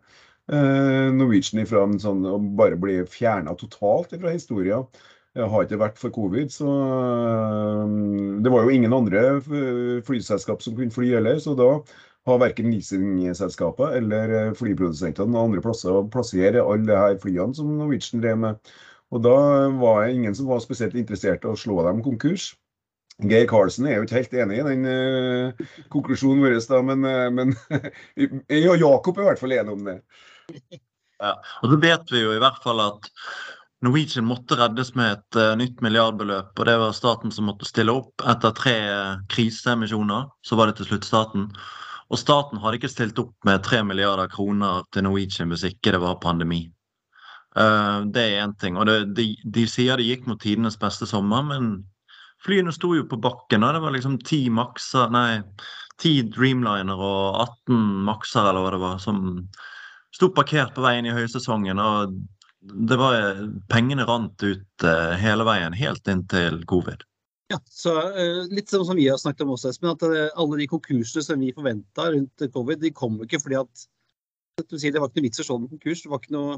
[0.51, 4.87] eh, Norwegian ifra en sånn, å bare bli fjerna totalt fra historien.
[5.37, 6.67] Har ikke vært for covid, så
[8.41, 9.25] Det var jo ingen andre
[10.07, 11.75] flyselskap som kunne fly heller, så da
[12.27, 18.41] har verken leasingselskapet eller flyprodusentene andre plasser å plassere alle her flyene som Norwegian drev
[18.43, 18.77] med.
[19.15, 19.37] Og da
[19.79, 22.51] var det ingen som var spesielt interessert i å slå dem konkurs.
[23.25, 27.29] Geir Karlsen er jo ikke helt enig i den uh, konklusjonen vår, da, men, uh,
[27.33, 27.55] men
[28.53, 30.01] jeg og Jakob er i hvert fall enige om det.
[31.17, 31.31] Ja,
[31.65, 33.07] og så vet vi jo i hvert fall at
[33.81, 36.51] Norwegian måtte reddes med et uh, nytt milliardbeløp.
[36.53, 38.21] og Det var staten som måtte stille opp.
[38.21, 38.75] Etter tre
[39.33, 41.47] kriseemisjoner så var det til slutt staten.
[42.13, 46.03] Og staten hadde ikke stilt opp med tre milliarder kroner til Norwegian hvis ikke det
[46.03, 46.67] var pandemi.
[47.57, 48.77] Uh, det er én ting.
[48.77, 51.73] Og det, de, de, sier det gikk mot tidenes beste sommer, men
[52.45, 53.65] flyene sto jo på bakken.
[53.65, 55.41] og Det var liksom ti makser, nei,
[56.03, 59.25] ti Dreamliner og 18 makser, eller hva det var, som
[60.15, 61.81] sto parkert på veien i høysesongen.
[61.81, 62.15] og
[62.61, 63.43] det var,
[63.73, 67.03] Pengene rant ut uh, hele veien, helt inntil covid.
[67.53, 70.67] Ja, så uh, Litt sånn som vi har snakket om også, Espen, at alle de
[70.71, 73.87] konkursene som vi forventa rundt covid, de kom ikke fordi at
[74.71, 76.03] du sier Det var ikke noe vits å slå en konkurs.
[76.03, 76.57] det var ikke noe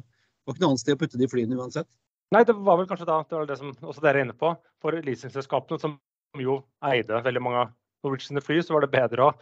[0.49, 1.89] var ikke noe annet sted å putte de flyene uansett.
[2.33, 4.53] Nei, det var vel kanskje da, det var det som også dere er inne på,
[4.81, 5.99] for leasingselskapene som
[6.41, 6.59] jo
[6.89, 7.75] eide veldig mange av
[8.05, 9.35] Norwegian fly, så var det bedre å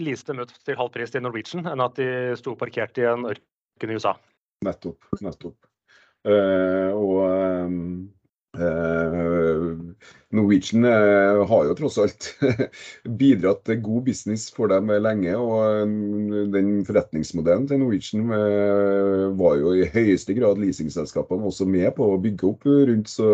[0.00, 3.26] lease dem ut til halv pris til Norwegian enn at de sto parkert i en
[3.32, 4.14] ørken i USA.
[4.64, 5.08] Nettopp.
[5.24, 5.58] Nettopp.
[6.24, 8.23] Uh, og um Eh,
[10.34, 12.28] Norwegian eh, har jo tross alt
[13.20, 15.36] bidratt til god business for dem lenge.
[15.36, 21.90] og mm, Den forretningsmodellen til Norwegian eh, var jo i høyeste grad leasingselskapene også med
[21.98, 23.08] på å bygge opp rundt.
[23.10, 23.28] så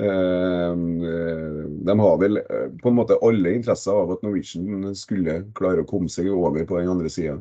[0.00, 2.38] de har vel
[2.78, 6.78] på en måte alle interesser av at Norwegian skulle klare å komme seg over på
[6.78, 7.34] den andre sida.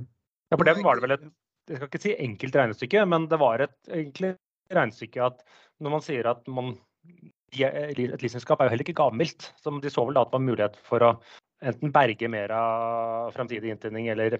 [0.49, 1.27] Ja, for dem var det vel et
[1.69, 4.31] jeg skal ikke si enkelt regnestykke, men det var et egentlig
[4.73, 5.43] regnestykke at
[5.83, 6.73] når man sier at man
[7.49, 9.51] et leasingselskap er jo heller ikke gammelt.
[9.59, 11.13] Så de så vel da at det var mulighet for å
[11.65, 14.39] enten berge mer av fremtidig inntjening eller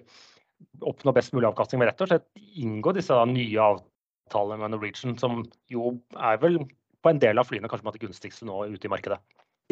[0.84, 2.28] oppnå best mulig avkastning med rett og slett
[2.60, 5.42] inngå disse da, nye avtalene med Norwegian, som
[5.72, 6.60] jo er vel
[7.00, 9.18] på en del av flyene kanskje det gunstigste nå ute i markedet.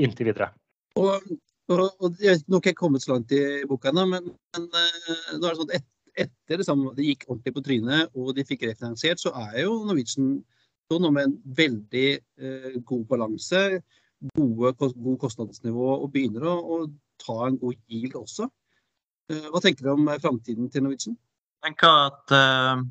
[0.00, 0.50] Inntil videre.
[0.98, 1.28] Og,
[1.68, 5.34] og, og jeg vet ikke, jeg kommet så langt i boka ennå, men, men uh,
[5.36, 5.88] nå er det sånn at et,
[6.24, 10.38] etter liksom, det gikk ordentlig på trynet og de fikk refinansiert, så er jo Norwegian
[10.96, 13.60] nå med en veldig eh, god balanse,
[14.34, 16.78] gode, god kostnadsnivå og begynner å, å,
[17.18, 18.48] ta en god yield også.
[19.28, 21.18] Eh, hva tenker du om eh, framtiden til Norwegian?
[21.58, 22.84] Jeg tenker at eh,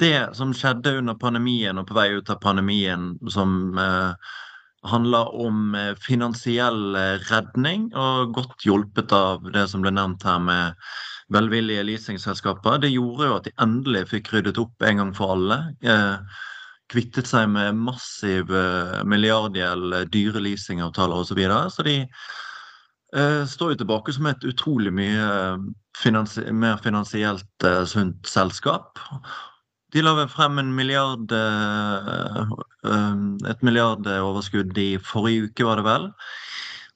[0.00, 4.32] det som skjedde under pandemien og på vei ut av pandemien, som eh,
[4.88, 6.96] handler om eh, finansiell
[7.28, 10.92] redning, og godt hjulpet av det som ble nevnt her med
[11.30, 15.60] velvillige leasingselskaper, det gjorde jo at de endelig fikk ryddet opp en gang for alle.
[15.84, 16.40] Eh,
[16.90, 18.50] kvittet seg med massiv
[19.08, 21.32] milliardgjeld, eh, dyre leasingavtaler osv.
[21.32, 21.70] Så, videre.
[21.70, 21.96] så de
[23.16, 25.28] uh, står jo tilbake som et utrolig mye
[26.00, 28.98] finansi mer finansielt uh, sunt selskap.
[29.90, 31.32] De la frem en milliard,
[33.50, 36.06] et milliardoverskudd i forrige uke, var det vel.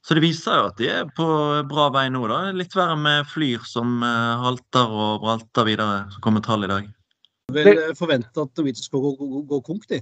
[0.07, 1.27] Så det viser jo at de er på
[1.67, 2.23] bra vei nå.
[2.31, 2.55] da.
[2.55, 6.87] Litt verre med Flyr som halter og bralter videre, som kommer tall i dag
[7.57, 10.01] vel eh, forvente at Norwegian skal gå, gå, gå konk, de.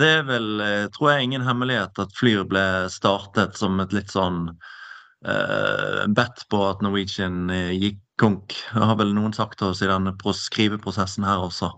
[0.00, 4.12] Det er vel, eh, tror jeg, ingen hemmelighet at Flyr ble startet som et litt
[4.12, 8.56] sånn uh, bet på at Norwegian gikk konk.
[8.72, 11.70] Det har vel noen sagt til oss i denne skriveprosessen her også.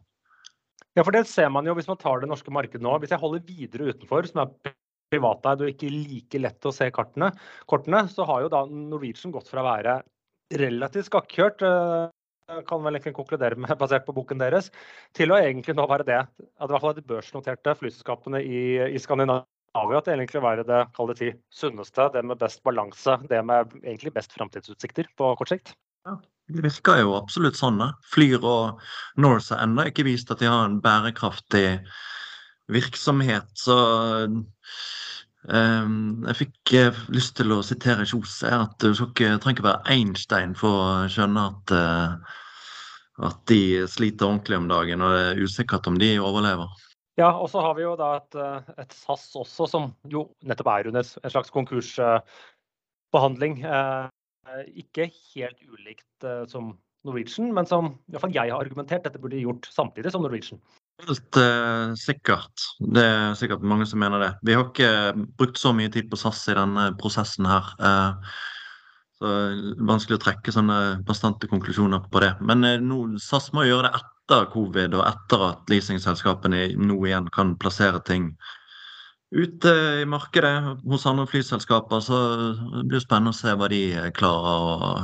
[0.94, 2.94] Ja, for det ser man jo hvis man tar det norske markedet nå.
[3.02, 4.74] Hvis jeg holder videre utenfor, som er
[5.12, 7.32] privateid og ikke like lett å se kartene,
[7.70, 9.98] kortene, så har jo da Norwegian gått fra å være
[10.54, 11.64] relativt skakkjørt
[12.68, 14.70] kan vel egentlig konkludere med, basert på boken deres,
[15.16, 18.62] til å egentlig nå være det at i hvert fall de børsnoterte flyselskapene i,
[18.94, 20.84] i Skandinavia det egentlig være det
[21.18, 25.74] det sunneste, det med best balanse, det med egentlig best framtidsutsikter på kort sikt.
[26.04, 27.80] Det virker jo absolutt sånn.
[27.80, 27.94] Da.
[28.12, 28.82] Flyr og
[29.16, 31.80] Norse ennå ikke vist at de har en bærekraftig
[32.68, 33.48] virksomhet.
[33.56, 33.76] Så
[35.44, 38.38] jeg fikk uh, lyst til å sitere Kjos.
[38.48, 42.40] At du trenger ikke være Einstein for å skjønne at, uh,
[43.28, 46.72] at de sliter ordentlig om dagen, og det er usikkert om de overlever.
[47.14, 50.70] Ja, og så har vi jo da et, eh, et SAS også, som jo nettopp
[50.72, 53.60] er under en slags konkursbehandling.
[53.62, 54.08] Eh,
[54.82, 56.72] ikke helt ulikt eh, som
[57.06, 60.58] Norwegian, men som i hvert fall jeg har argumentert dette burde gjort samtidig som Norwegian.
[61.02, 62.64] Helt eh, sikkert.
[62.78, 64.32] Det er sikkert mange som mener det.
[64.46, 64.90] Vi har ikke
[65.38, 67.72] brukt så mye tid på SAS i denne prosessen her.
[67.82, 68.34] Eh,
[69.18, 69.32] så
[69.90, 70.78] Vanskelig å trekke sånne
[71.08, 72.32] bastante konklusjoner på det.
[72.46, 77.26] Men eh, nå, SAS må gjøre det etter covid og etter at leasingselskapene nå igjen
[77.34, 78.30] kan plassere ting
[79.34, 82.06] ute i markedet hos andre flyselskaper.
[82.06, 82.20] Så
[82.78, 83.82] det blir spennende å se hva de
[84.14, 84.94] klarer å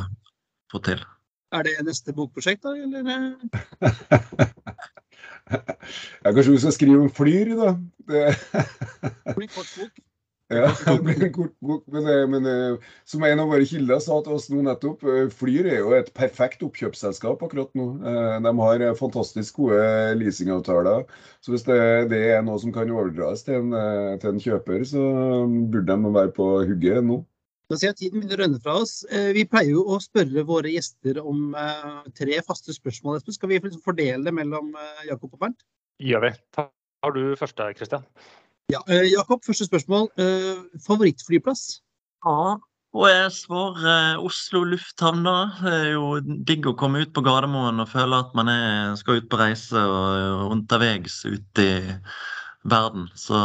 [0.71, 1.03] få til.
[1.51, 2.77] Er det neste bokprosjekt, da?
[2.79, 3.35] Eller?
[6.25, 7.75] Ja, kanskje vi skal skrive om Flyr, da.
[8.11, 8.23] Det,
[9.35, 10.01] blir blir kort bok.
[10.51, 11.85] ja, det blir en kort bok.
[11.95, 15.29] Men, eh, men eh, som en av våre kilder sa til oss nå nettopp, eh,
[15.41, 17.89] Flyr er jo et perfekt oppkjøpsselskap akkurat nå.
[18.47, 19.81] De har fantastisk gode
[20.21, 21.07] leasingavtaler.
[21.41, 21.81] Så hvis det,
[22.13, 23.75] det er noe som kan overdras til en,
[24.21, 25.05] til en kjøper, så
[25.73, 27.23] burde de være på hugget nå.
[27.71, 28.95] Da ser jeg tiden begynner å rønne fra oss.
[29.15, 33.21] Eh, Vi pleier jo å spørre våre gjester om eh, tre faste spørsmål.
[33.31, 35.63] Skal vi liksom fordele det mellom eh, Jakob og Bernt?
[36.03, 36.33] Gjør vi.
[36.57, 38.03] Tar du første, Kristian?
[38.73, 38.83] Ja.
[39.07, 40.11] Jakob, første spørsmål.
[40.19, 41.81] Eh, Favorittflyplass?
[42.27, 42.59] Ja,
[42.91, 45.37] og jeg svarer Oslo lufthavn, da.
[45.63, 49.21] Det er jo digg å komme ut på Gardermoen og føle at man er, skal
[49.21, 51.71] ut på reise og vegs ut i
[52.67, 53.07] verden.
[53.15, 53.39] Så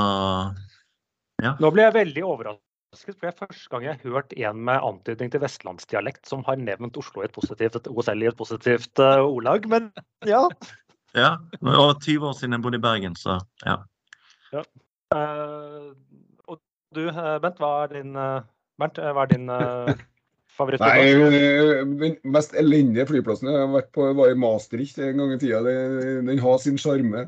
[1.62, 2.65] Nå ble jeg veldig overrasket,
[3.04, 6.60] for det er første gang jeg har hørt en med antydning til vestlandsdialekt som har
[6.62, 9.68] nevnt Oslo i et positivt, OSL i et positivt uh, ordlag.
[9.72, 9.92] Men
[10.28, 10.46] ja.
[11.24, 11.36] ja.
[11.60, 13.80] Det var 20 år siden jeg bodde i Bergen, så ja.
[14.56, 15.88] Eh,
[16.48, 16.60] og
[16.96, 18.42] du, eh, Bent, hva er din, uh,
[18.80, 19.52] Bernt, hva er din
[20.60, 25.34] uh, Nei, Den mest elendige flyplassen jeg har vært på, var i Maastricht en gang
[25.36, 25.62] i tida.
[25.66, 27.26] Den har sin sjarme.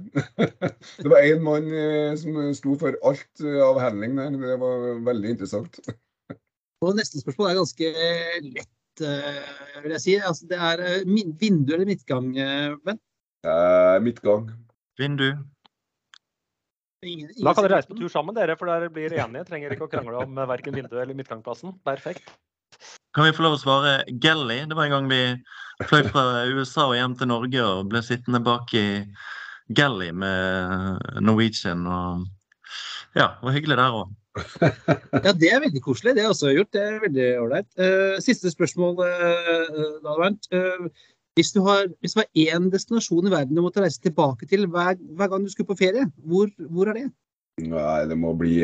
[1.01, 4.37] Det var én mann eh, som sto for alt eh, av handling der.
[4.39, 5.81] Det var veldig interessant.
[6.85, 7.91] Og neste spørsmål er ganske
[8.47, 9.43] lett, eh,
[9.83, 10.17] vil jeg si.
[10.21, 12.31] Altså, det er vindu eller midtgang,
[12.85, 13.03] Bent?
[13.47, 14.49] Eh, midtgang.
[14.97, 15.31] Vindu.
[17.05, 19.45] Ingen, Da kan dere reise på tur sammen, dere, for dere blir enige.
[19.45, 21.75] Trenger ikke å krangle om verken vinduet eller midtgangplassen.
[21.85, 22.31] Perfekt.
[23.15, 24.59] Kan vi få lov å svare Gelly?
[24.69, 25.21] Det var en gang vi
[25.89, 28.87] fløy fra USA og hjem til Norge og ble sittende bak i
[29.73, 31.85] Gelly med Norwegian.
[31.87, 32.25] Og
[33.17, 34.15] ja, det var hyggelig der òg.
[35.25, 36.13] Ja, det er veldig koselig.
[36.13, 36.73] Det har jeg også gjort.
[36.75, 37.69] Det er veldig ålreit.
[37.81, 40.49] Eh, siste spørsmål, eh, da, Bernt.
[40.53, 40.89] Eh,
[41.37, 44.65] hvis du har hvis det var én destinasjon i verden du måtte reise tilbake til
[44.73, 47.07] hver, hver gang du skulle på ferie, hvor, hvor er det?
[47.65, 48.61] Nei, det må bli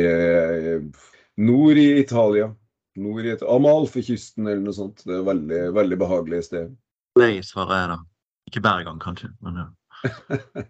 [1.42, 2.52] nord i Italia.
[2.96, 5.04] Nord i Et- Amalfekysten, eller noe sånt.
[5.08, 6.74] Det er veldig, veldig behagelig sted.
[7.20, 7.98] Nei, svarer jeg da.
[8.50, 9.34] Ikke hver gang, kanskje.
[9.42, 9.68] Men ja.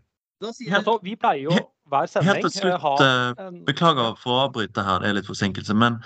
[0.43, 1.53] Da sier jeg Altså, vi pleier jo
[1.91, 5.17] hver sending Helt til eh, slutt, ha eh, beklager for å avbryte her, det er
[5.19, 5.76] litt forsinkelse.
[5.78, 5.99] Men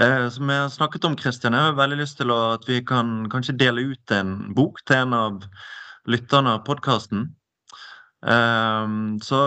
[0.00, 2.80] eh, som jeg har snakket om, Kristian, jeg har veldig lyst til å, at vi
[2.88, 5.46] kan kanskje dele ut en bok til en av
[6.08, 7.30] lytterne av podkasten.
[8.22, 9.38] Så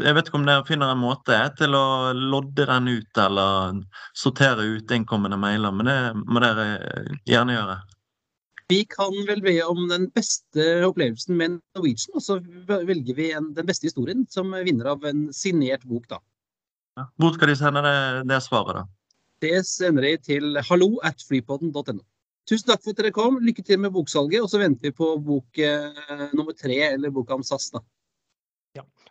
[0.00, 3.78] jeg vet ikke om dere finner en måte til å lodde den ut, eller
[4.18, 5.70] sortere ut innkommende mailer.
[5.70, 6.66] Men det må dere
[7.28, 7.76] gjerne gjøre.
[8.72, 13.52] Vi kan vel be om den beste opplevelsen med Norwegian, og så velger vi en,
[13.54, 16.18] den beste historien som vinner av en signert bok, da.
[16.96, 17.04] Ja.
[17.20, 17.96] Hvor skal de sende det,
[18.30, 18.84] det svaret, da?
[19.44, 22.00] Det sender de til hallo at flypodden.no.
[22.48, 23.38] Tusen takk for at dere kom.
[23.40, 27.36] Lykke til med boksalget, og så venter vi på bok eh, nummer tre, eller boka
[27.36, 27.80] om SAS, da.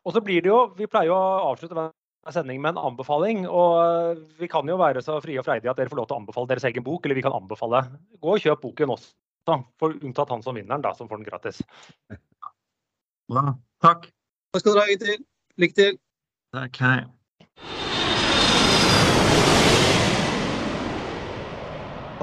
[0.04, 1.92] Og så blir det jo Vi pleier jo å avslutte hver
[2.36, 3.44] sending med en anbefaling.
[3.48, 6.18] Og eh, vi kan jo være så frie og freidige at dere får lov til
[6.18, 7.06] å anbefale deres egen bok.
[7.06, 7.86] Eller vi kan anbefale
[8.24, 9.14] Gå og kjøp boken også.
[9.80, 11.60] For unntatt han som vinner den, da, som får den gratis.
[13.32, 13.58] Bra.
[13.84, 14.08] Takk.
[14.54, 15.02] Takk skal dere ha.
[15.04, 15.26] Til.
[15.60, 16.00] Lykke til.
[16.56, 17.04] Takk, hei.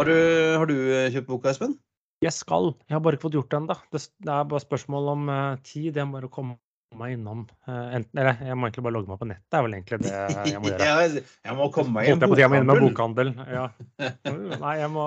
[0.01, 0.17] Har du,
[0.57, 1.77] har du eh, kjøpt boka, Espen?
[2.25, 2.73] Jeg skal.
[2.89, 3.77] Jeg har bare ikke fått gjort det ennå.
[3.93, 5.93] Det, det er bare spørsmål om eh, tid.
[5.93, 6.57] Jeg må bare komme
[6.99, 7.45] meg innom.
[7.69, 9.45] eh, enten, eller jeg må egentlig bare logge meg på nettet.
[9.51, 10.15] Det er vel egentlig det
[10.51, 10.89] jeg må gjøre.
[10.89, 12.81] jeg, jeg må komme meg inn på bokhandel.
[12.87, 13.31] bokhandel.
[13.51, 13.67] Ja.
[14.65, 15.05] Nei, jeg må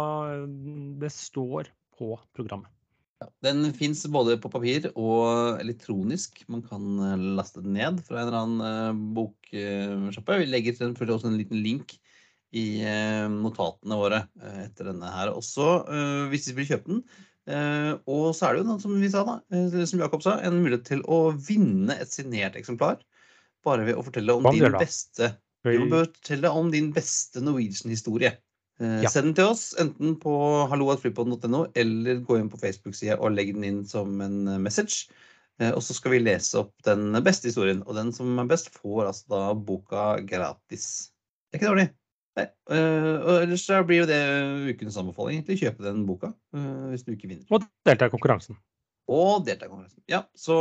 [1.02, 2.70] Det står på programmet.
[3.44, 6.42] Den fins både på papir og elektronisk.
[6.52, 10.40] Man kan eh, laste den ned fra en eller annen eh, boksjappe.
[10.44, 11.98] Vi legger selvfølgelig også en liten link
[12.54, 12.84] i
[13.34, 14.18] notatene våre
[14.62, 15.64] etter denne her også,
[16.30, 17.00] hvis de vil kjøpe den.
[17.48, 20.62] Eh, Og så er det jo som vi sa da, eh, som Jakob sa, en
[20.64, 23.02] mulighet til å vinne et signert eksemplar.
[23.64, 28.34] Bare ved å fortelle om din beste du må fortelle om din beste Norwegian-historie.
[28.82, 29.10] Eh, Ja.
[29.10, 30.34] Send den til oss, enten på
[30.68, 35.08] halloatflypodden.no, eller gå inn på Facebook-sida og legg den inn som en message.
[35.62, 39.06] Og så skal vi lese opp den beste historien, og den som er best, får
[39.06, 41.12] altså da boka gratis.
[41.52, 41.90] Det er ikke dårlig.
[42.40, 42.46] Nei.
[42.66, 44.20] Uh, og ellers så blir jo det
[44.74, 45.40] ukens anbefaling.
[45.40, 47.46] Egentlig kjøpe den boka uh, hvis du ikke vinner.
[47.54, 48.58] Og delta i konkurransen.
[49.12, 50.02] Og delta i konkurransen.
[50.10, 50.58] Ja, så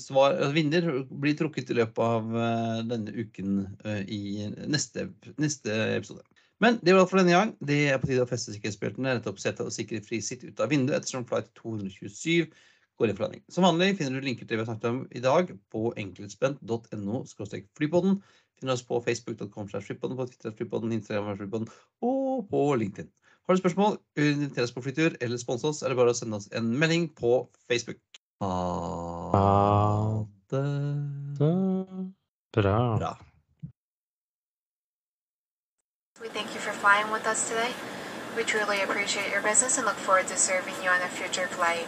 [0.00, 3.66] svar, altså, vinner blir trukket i løpet av uh, denne uken
[4.08, 5.10] i neste,
[5.42, 6.24] neste episode.
[6.62, 7.50] Men det var alt for denne gang.
[7.60, 10.62] Det er på tide å feste sikkerhetsbeltene, rette opp setet og sikre fri sitt ut
[10.62, 12.46] av vinduet ettersom flight 227
[12.94, 13.42] går inn for landing.
[13.50, 17.24] Som vanlig finner du linker til det vi har snakket om i dag på enkeltspent.no
[17.78, 18.20] flypodden.
[18.60, 21.66] Finner oss på facebook.com på Twitter på Instagram
[22.02, 23.10] og på LinkedIn.
[23.46, 26.38] Har du spørsmål, inviter oss på flytur eller spons oss, er det bare å sende
[26.40, 28.00] oss en melding på Facebook.
[28.40, 30.64] Ha det
[32.54, 32.96] Bra.
[32.98, 33.12] bra.
[36.22, 37.72] We thank you for flying with us today.
[38.36, 41.86] We truly appreciate your business and look forward to serving you on a future flight.